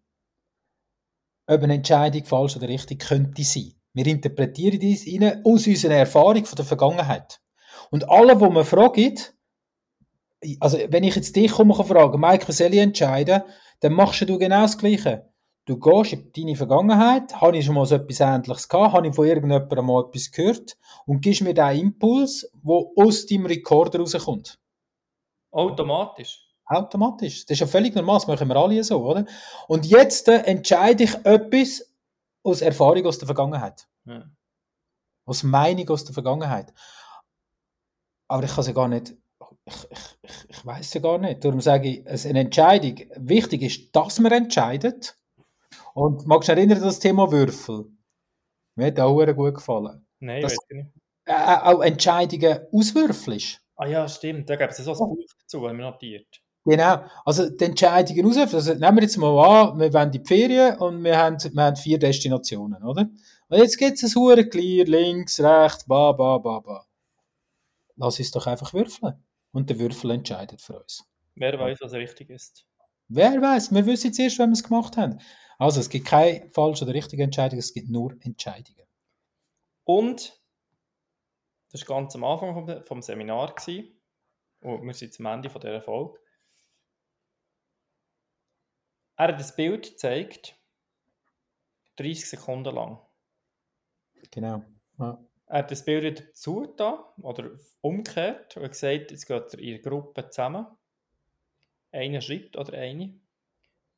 [1.51, 3.73] ob eine Entscheidung falsch oder richtig könnte sein.
[3.95, 7.41] Wir interpretieren dies hinein aus unserer Erfahrung von der Vergangenheit.
[7.91, 9.35] Und alle, wo man fragt,
[10.61, 13.43] also wenn ich jetzt dich komme fragen, Mike, was soll ich entscheiden,
[13.81, 15.33] dann machst du genau das Gleiche.
[15.69, 19.15] Du gehst in deine Vergangenheit, habe ich schon mal so etwas Ähnliches gehabt, habe ich
[19.15, 24.59] von irgendjemandem mal etwas gehört und gibst mir den Impuls, der aus deinem Rekorder rauskommt.
[25.51, 26.49] Automatisch.
[26.65, 27.45] Automatisch.
[27.45, 29.27] Das ist ja völlig normal, das machen wir alle so, oder?
[29.67, 31.95] Und jetzt äh, entscheide ich etwas
[32.43, 33.87] aus Erfahrung aus der Vergangenheit.
[34.07, 34.25] Ja.
[35.27, 36.73] Aus Meinung aus der Vergangenheit.
[38.27, 39.15] Aber ich kann sie gar nicht,
[39.67, 41.45] ich, ich, ich, ich weiß ja gar nicht.
[41.45, 45.19] Darum sage ich, es eine Entscheidung, wichtig ist, dass man entscheidet.
[45.99, 47.87] Und magst du dich erinnern, das Thema Würfel?
[48.77, 50.07] Mir hat auch gut gefallen.
[50.21, 50.91] Nein, Das- weiß ich nicht.
[51.25, 53.61] Äh, auch Entscheidungen auswürfelst.
[53.75, 54.49] Ah ja, stimmt.
[54.49, 56.41] Da gibt es so ein Buch dazu, haben wir notiert.
[56.65, 57.03] Genau.
[57.25, 58.55] Also die Entscheidungen auswürfeln.
[58.57, 61.63] Also nehmen wir jetzt mal an, wir wollen in die Ferien und wir haben, wir
[61.65, 63.09] haben vier Destinationen, oder?
[63.49, 66.87] Und jetzt gibt es ein hure clear, links, rechts, ba, ba, ba, ba.
[67.97, 69.15] Lass uns doch einfach würfeln.
[69.51, 71.05] Und der Würfel entscheidet für uns.
[71.35, 72.65] Wer weiß, was richtig ist.
[73.09, 75.19] Wer weiß, wir wissen jetzt erst, wenn wir es gemacht haben.
[75.59, 78.87] Also es gibt keine falsche oder richtige Entscheidung, es gibt nur Entscheidungen.
[79.85, 80.41] Und,
[81.73, 83.55] das war ganz am Anfang vom, vom Seminar.
[83.55, 84.01] Gewesen,
[84.61, 86.19] und wir sind zum Ende von dieser Folge.
[89.17, 90.57] Er hat das Bild gezeigt,
[91.97, 93.01] 30 Sekunden lang.
[94.31, 94.63] Genau.
[94.99, 95.19] Ja.
[95.47, 97.51] Er hat das Bild wieder dazu da oder
[97.81, 100.67] umgekehrt und gesagt, jetzt geht er in der Gruppe zusammen.
[101.91, 103.19] Einer schreibt oder eine,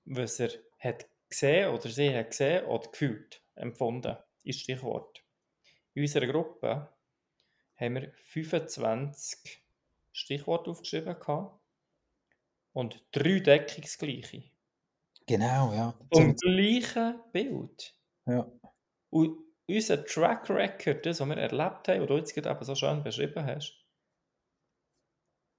[0.05, 5.23] was er hat gesehen oder sie hat gesehen oder gefühlt, empfunden, ist Stichwort.
[5.95, 6.89] In unserer Gruppe
[7.77, 9.63] haben wir 25
[10.13, 11.59] Stichworte aufgeschrieben gehabt
[12.73, 14.45] und drei deckungsgleiche.
[15.27, 15.95] Genau, ja.
[16.13, 17.97] Vom gleichen Bild.
[18.27, 18.51] ja.
[19.11, 22.75] Und unser Track Record, das, was wir erlebt haben, was du jetzt gerade eben so
[22.75, 23.77] schön beschrieben hast,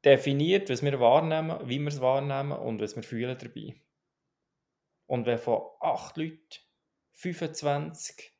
[0.03, 3.75] definiert, was wir wahrnehmen, wie wir es wahrnehmen und was wir fühlen dabei.
[5.11, 6.39] Und wenn von acht Leuten
[7.11, 8.31] 25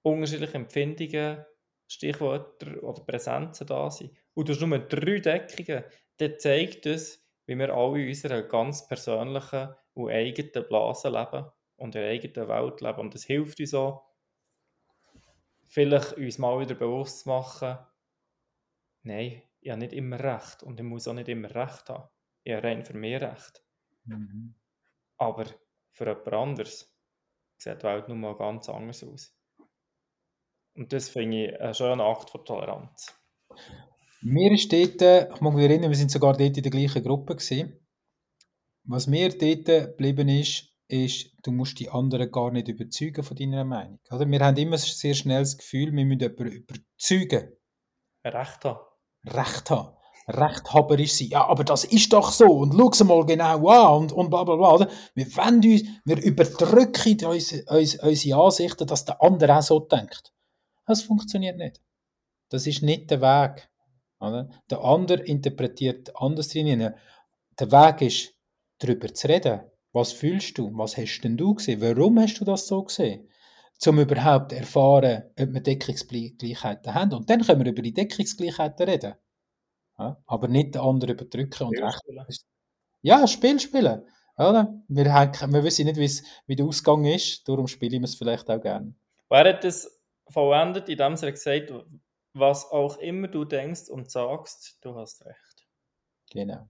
[0.00, 1.44] unterschiedliche Empfindungen,
[1.86, 5.84] Stichwörter oder Präsenzen da sind und du hast nur drei Deckungen,
[6.16, 11.94] dann zeigt es, wie wir alle in unserer ganz persönlichen und eigenen Blase leben und
[11.94, 13.00] in der eigenen Welt leben.
[13.00, 14.08] Und das hilft uns auch,
[15.66, 17.76] vielleicht uns mal wieder bewusst zu machen,
[19.02, 22.08] nein, ich habe nicht immer recht und ich muss auch nicht immer recht haben.
[22.44, 23.62] Ich habe rein für mich recht.
[24.04, 24.54] Mhm.
[25.20, 25.44] Aber
[25.92, 26.90] für jemand anderes
[27.58, 29.36] sieht die Welt nun mal ganz anders aus.
[30.74, 33.14] Und das finde ich einen schönen Akt von Toleranz.
[34.22, 37.02] Mir ist dort, äh, ich mag mich erinnern, wir sind sogar dort in der gleichen
[37.02, 37.86] Gruppe gewesen.
[38.84, 43.64] Was mir dort geblieben ist, ist, du musst die anderen gar nicht überzeugen von deiner
[43.64, 44.00] Meinung.
[44.10, 44.26] Oder?
[44.26, 47.52] Wir haben immer sehr schnell das Gefühl, wir müssen jemanden überzeugen,
[48.24, 48.80] Recht haben.
[49.26, 49.96] Recht haben,
[50.30, 51.28] rechthaberisch sein.
[51.28, 54.56] Ja, aber das ist doch so und schau mal genau an und, und bla bla
[54.56, 54.88] bla.
[55.14, 60.32] Wir, uns, wir überdrücken unsere, unsere, unsere Ansichten, dass der andere auch so denkt.
[60.86, 61.80] Das funktioniert nicht.
[62.48, 63.68] Das ist nicht der Weg.
[64.20, 64.50] Oder?
[64.68, 66.94] Der andere interpretiert anders drin.
[67.58, 68.34] Der Weg ist,
[68.78, 69.60] darüber zu reden.
[69.92, 70.70] Was fühlst du?
[70.76, 71.80] Was hast denn du gesehen?
[71.80, 73.28] Warum hast du das so gesehen?
[73.86, 77.14] Um überhaupt erfahren, ob wir Deckungsgleichheiten haben.
[77.14, 79.14] Und dann können wir über die Deckungsgleichheiten reden.
[80.00, 80.22] Ja?
[80.26, 82.00] Aber nicht den anderen überdrücken und recht.
[82.00, 82.26] Spielen.
[83.02, 84.02] Ja, Spiel spielen.
[84.36, 84.82] Oder?
[84.88, 88.60] Wir, haben, wir wissen nicht, wie der Ausgang ist, darum spielen wir es vielleicht auch
[88.60, 88.94] gerne.
[89.28, 91.72] Wer hat das vollendet, indem er gesagt
[92.32, 95.66] was auch immer du denkst und sagst, du hast recht.
[96.30, 96.68] Genau.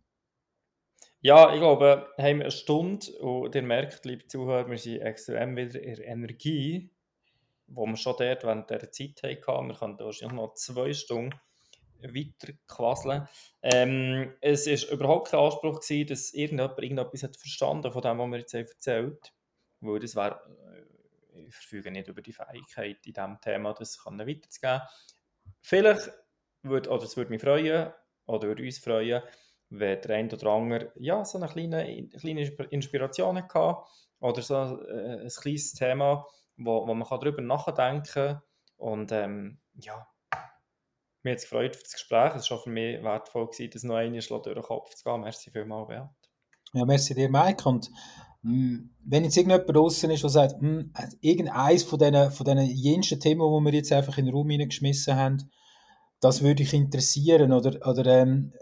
[1.20, 5.54] Ja, ich glaube, haben wir eine Stunde und ihr merkt, liebe Zuhörer, wir sind extrem
[5.54, 6.90] wieder in Energie,
[7.66, 9.68] wo wir schon dort während dieser Zeit hatten.
[9.68, 11.38] Wir können wahrscheinlich noch zwei Stunden
[12.02, 13.28] weiter quasseln.
[13.62, 18.30] Ähm, es war überhaupt kein Anspruch, gewesen, dass irgendjemand irgendetwas hat verstanden von dem, was
[18.30, 19.32] wir jetzt erzählt.
[19.80, 20.40] Weil das wäre,
[21.34, 24.82] äh, ich verfüge nicht über die Fähigkeit, in diesem Thema das weiterzugeben.
[25.60, 26.10] Vielleicht
[26.62, 27.92] würde, oder es würde mich freuen,
[28.26, 29.22] oder würde uns freuen,
[29.70, 33.76] wenn der eine oder andere ja, so eine kleine, kleine Inspiration hatte
[34.20, 36.26] oder so äh, ein kleines Thema,
[36.56, 38.42] wo, wo man darüber nachdenken kann.
[38.76, 40.06] Und ähm, ja,
[41.22, 42.28] mir hat es gefreut für das Gespräch.
[42.28, 45.20] Es war schon für mich wertvoll, gewesen, das noch einmal durch den Kopf zu gehen.
[45.20, 46.08] Merci vielmals, Beat.
[46.72, 47.68] Ja, merci dir, Mike.
[47.68, 47.90] Und
[48.42, 52.46] mh, hm, wenn jetzt irgendjemand draußen ist, der sagt, mh, hm, irgendeines von diesen, von
[52.46, 55.50] diesen Themen, die wir jetzt einfach in den Raum hineingeschmissen haben,
[56.20, 58.52] das würde dich interessieren oder, oder ähm,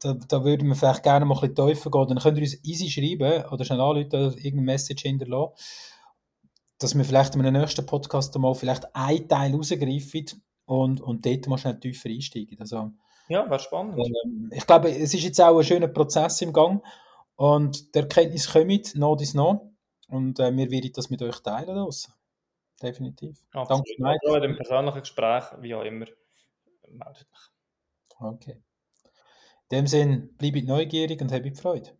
[0.00, 2.08] da, da würden wir vielleicht gerne mal ein bisschen gehen.
[2.08, 5.54] Dann könnt ihr uns easy schreiben oder schnell anrufen oder irgendeine Message hinterlassen,
[6.78, 10.26] dass wir vielleicht in einem nächsten Podcast mal vielleicht einen Teil rausgreifen
[10.68, 12.60] und, und dort mal schnell tiefer einsteigen.
[12.60, 12.92] Also,
[13.28, 13.98] ja, wäre spannend.
[13.98, 16.84] Ähm, ich glaube, es ist jetzt auch ein schöner Prozess im Gang
[17.36, 19.72] und die Erkenntnis kommt, noch dies noch.
[20.08, 21.74] Und äh, wir werden das mit euch teilen.
[21.74, 22.12] Draussen.
[22.82, 23.42] Definitiv.
[23.52, 23.86] Absolut.
[23.98, 24.36] Danke, Mike.
[24.36, 26.06] In dem persönlichen Gespräch, wie auch immer,
[26.90, 27.26] meldet
[28.20, 28.62] Okay.
[29.70, 31.97] In dem Sinne, bleibt neugierig und habt Freude.